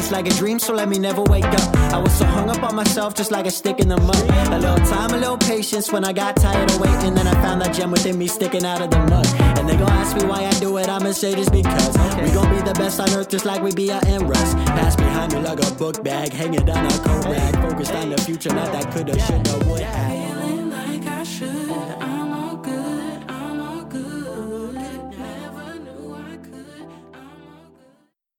Like 0.09 0.25
a 0.25 0.31
dream, 0.31 0.57
so 0.57 0.73
let 0.73 0.89
me 0.89 0.97
never 0.97 1.21
wake 1.21 1.43
up. 1.45 1.75
I 1.93 1.97
was 1.99 2.11
so 2.17 2.25
hung 2.25 2.49
up 2.49 2.63
on 2.63 2.75
myself, 2.75 3.13
just 3.13 3.29
like 3.29 3.45
a 3.45 3.51
stick 3.51 3.79
in 3.79 3.87
the 3.89 3.97
mud. 3.97 4.51
A 4.51 4.57
little 4.57 4.83
time, 4.87 5.11
a 5.11 5.17
little 5.17 5.37
patience 5.37 5.91
when 5.91 6.03
I 6.05 6.13
got 6.13 6.37
tired 6.37 6.71
of 6.71 6.79
waiting. 6.79 7.13
Then 7.13 7.27
I 7.27 7.33
found 7.33 7.61
that 7.61 7.75
gem 7.75 7.91
within 7.91 8.17
me 8.17 8.25
sticking 8.25 8.65
out 8.65 8.81
of 8.81 8.89
the 8.89 8.97
mud. 8.97 9.27
And 9.59 9.69
they 9.69 9.75
gon' 9.75 9.91
ask 9.91 10.15
me 10.17 10.23
why 10.23 10.45
I 10.45 10.51
do 10.59 10.77
it, 10.77 10.89
I'ma 10.89 11.11
say 11.11 11.35
just 11.35 11.51
because. 11.51 11.95
Okay. 11.95 12.23
We 12.23 12.31
gon' 12.31 12.49
be 12.49 12.61
the 12.61 12.73
best 12.73 12.99
on 12.99 13.09
earth, 13.11 13.29
just 13.29 13.45
like 13.45 13.61
we 13.61 13.73
be 13.73 13.91
out 13.91 14.07
in 14.07 14.25
rust. 14.25 14.57
Pass 14.65 14.95
behind 14.95 15.33
me 15.33 15.41
like 15.41 15.61
a 15.61 15.71
book 15.75 16.03
bag, 16.03 16.31
hanging 16.33 16.65
down 16.65 16.85
a 16.85 16.89
coat 16.89 17.25
rack. 17.25 17.53
Focused 17.69 17.93
on 17.93 18.09
the 18.09 18.17
future, 18.21 18.53
not 18.53 18.71
that 18.71 18.91
coulda, 18.91 19.19
shoulda, 19.19 19.69
would 19.69 19.81
have. 19.81 20.36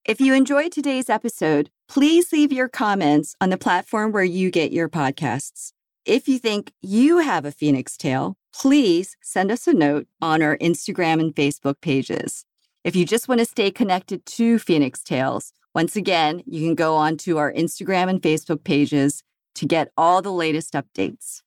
If 0.09 0.23
you 0.23 0.33
enjoyed 0.33 0.73
today's 0.73 1.11
episode, 1.11 1.69
please 1.87 2.33
leave 2.33 2.51
your 2.51 2.67
comments 2.67 3.37
on 3.43 3.51
the 3.51 3.59
platform 3.59 4.11
where 4.11 4.25
you 4.25 4.51
get 4.51 4.73
your 4.73 4.89
podcasts. 4.89 5.73
If 6.07 6.27
you 6.27 6.39
think 6.39 6.73
you 6.81 7.19
have 7.19 7.45
a 7.45 7.53
Phoenix 7.53 7.95
Tale, 7.95 8.39
please 8.51 9.19
send 9.23 9.51
us 9.51 9.67
a 9.67 9.75
note 9.75 10.07
on 10.23 10.41
our 10.41 10.57
Instagram 10.57 11.21
and 11.21 11.35
Facebook 11.35 11.83
pages. 11.83 12.47
If 12.85 12.97
you 12.97 13.05
just 13.05 13.29
want 13.29 13.41
to 13.41 13.45
stay 13.45 13.71
connected 13.71 14.25
to 14.25 14.59
Phoenix 14.59 15.03
Tales, 15.03 15.53
once 15.75 15.95
again, 15.95 16.43
you 16.47 16.67
can 16.67 16.75
go 16.75 16.97
on 16.97 17.19
to 17.19 17.37
our 17.37 17.53
Instagram 17.53 18.09
and 18.09 18.23
Facebook 18.23 18.65
pages 18.65 19.23
to 19.57 19.67
get 19.67 19.93
all 19.95 20.23
the 20.23 20.33
latest 20.33 20.73
updates. 20.73 21.43